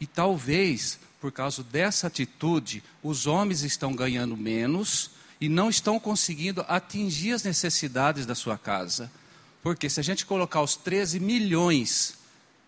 [0.00, 6.64] E talvez, por causa dessa atitude, os homens estão ganhando menos e não estão conseguindo
[6.68, 9.10] atingir as necessidades da sua casa.
[9.62, 12.14] Porque se a gente colocar os 13 milhões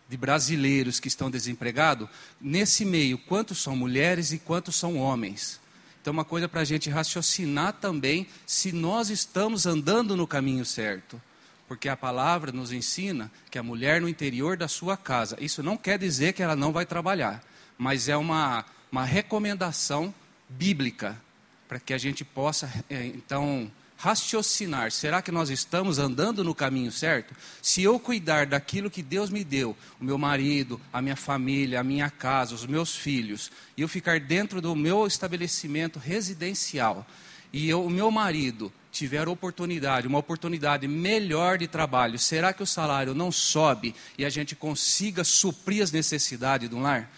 [0.08, 2.08] de brasileiros que estão desempregados,
[2.40, 5.60] nesse meio, quantos são mulheres e quantos são homens?
[6.00, 11.20] Então, uma coisa para a gente raciocinar também se nós estamos andando no caminho certo.
[11.66, 15.76] Porque a palavra nos ensina que a mulher no interior da sua casa, isso não
[15.76, 17.44] quer dizer que ela não vai trabalhar,
[17.76, 20.14] mas é uma, uma recomendação
[20.48, 21.20] bíblica
[21.68, 26.90] para que a gente possa, é, então, raciocinar: será que nós estamos andando no caminho
[26.90, 27.34] certo?
[27.60, 31.84] Se eu cuidar daquilo que Deus me deu, o meu marido, a minha família, a
[31.84, 37.06] minha casa, os meus filhos, e eu ficar dentro do meu estabelecimento residencial,
[37.52, 42.66] e eu, o meu marido tiver oportunidade, uma oportunidade melhor de trabalho, será que o
[42.66, 47.10] salário não sobe e a gente consiga suprir as necessidades do lar?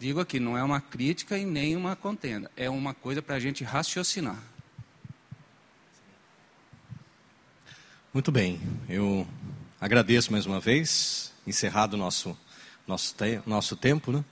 [0.00, 3.38] Digo aqui, não é uma crítica e nem uma contenda, é uma coisa para a
[3.38, 4.42] gente raciocinar.
[8.10, 8.58] Muito bem,
[8.88, 9.28] eu
[9.78, 12.34] agradeço mais uma vez, encerrado o nosso,
[12.88, 14.10] nosso, te, nosso tempo.
[14.10, 14.24] Né?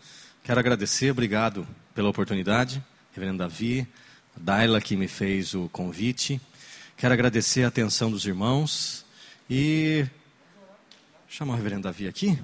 [0.42, 2.82] Quero agradecer, obrigado pela oportunidade,
[3.12, 3.86] Reverendo Davi,
[4.34, 6.40] a Daila que me fez o convite.
[6.96, 9.04] Quero agradecer a atenção dos irmãos
[9.50, 10.06] E.
[11.28, 12.38] Chama o reverendo Davi aqui.